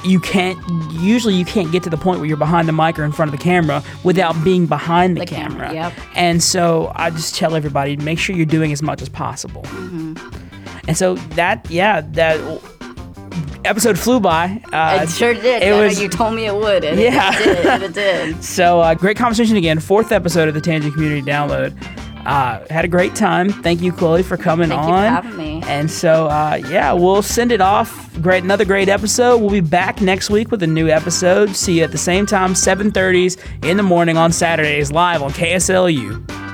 you 0.04 0.18
can't 0.18 0.58
usually 0.90 1.34
you 1.34 1.44
can't 1.44 1.70
get 1.70 1.82
to 1.84 1.90
the 1.90 1.96
point 1.96 2.18
where 2.18 2.26
you're 2.28 2.36
behind 2.36 2.66
the 2.68 2.72
mic 2.72 2.98
or 2.98 3.04
in 3.04 3.12
front 3.12 3.32
of 3.32 3.38
the 3.38 3.44
camera 3.44 3.84
without 4.02 4.34
being 4.42 4.66
behind 4.66 5.16
the, 5.16 5.20
The 5.20 5.26
camera, 5.26 5.72
yep. 5.72 5.92
and 6.16 6.42
so 6.42 6.90
I 6.96 7.10
just 7.10 7.36
tell 7.36 7.54
everybody 7.54 7.96
make 7.98 8.18
sure 8.18 8.34
you're 8.34 8.44
doing 8.44 8.72
as 8.72 8.82
much 8.82 9.00
as 9.00 9.08
possible. 9.08 9.62
Mm-hmm. 9.62 10.16
And 10.88 10.96
so 10.96 11.14
that, 11.36 11.70
yeah, 11.70 12.00
that 12.00 12.36
episode 13.64 13.98
flew 13.98 14.20
by. 14.20 14.60
Uh, 14.72 15.00
It 15.02 15.08
sure 15.10 15.34
did. 15.34 15.62
it 15.62 15.72
was- 15.74 16.00
you 16.00 16.08
told 16.08 16.34
me 16.34 16.46
it 16.46 16.54
would. 16.54 16.84
And 16.84 16.98
Yeah. 17.00 17.32
It 17.38 17.62
did. 17.62 17.82
It 17.82 17.92
did. 18.34 18.44
so 18.44 18.80
uh, 18.80 18.94
great 18.94 19.16
conversation 19.16 19.56
again. 19.56 19.78
Fourth 19.80 20.12
episode 20.12 20.48
of 20.48 20.54
the 20.54 20.60
Tangi 20.60 20.90
Community 20.90 21.22
Download. 21.22 21.72
Uh, 22.24 22.64
had 22.70 22.84
a 22.84 22.88
great 22.88 23.16
time. 23.16 23.48
Thank 23.50 23.80
you, 23.82 23.90
Chloe, 23.92 24.22
for 24.22 24.36
coming 24.36 24.68
Thank 24.68 24.86
you 24.86 24.94
on. 24.94 25.02
for 25.02 25.08
having 25.08 25.36
me. 25.36 25.60
And 25.66 25.90
so, 25.90 26.28
uh, 26.28 26.60
yeah, 26.68 26.92
we'll 26.92 27.20
send 27.22 27.50
it 27.50 27.60
off. 27.60 28.08
Great, 28.22 28.44
another 28.44 28.64
great 28.64 28.88
episode. 28.88 29.38
We'll 29.38 29.50
be 29.50 29.58
back 29.60 30.00
next 30.00 30.30
week 30.30 30.52
with 30.52 30.62
a 30.62 30.66
new 30.68 30.86
episode. 30.88 31.56
See 31.56 31.78
you 31.78 31.82
at 31.84 31.90
the 31.90 31.98
same 31.98 32.24
time, 32.24 32.54
7:30s 32.54 33.38
in 33.64 33.76
the 33.76 33.82
morning 33.82 34.16
on 34.16 34.30
Saturdays, 34.30 34.92
live 34.92 35.20
on 35.20 35.32
KSLU. 35.32 36.51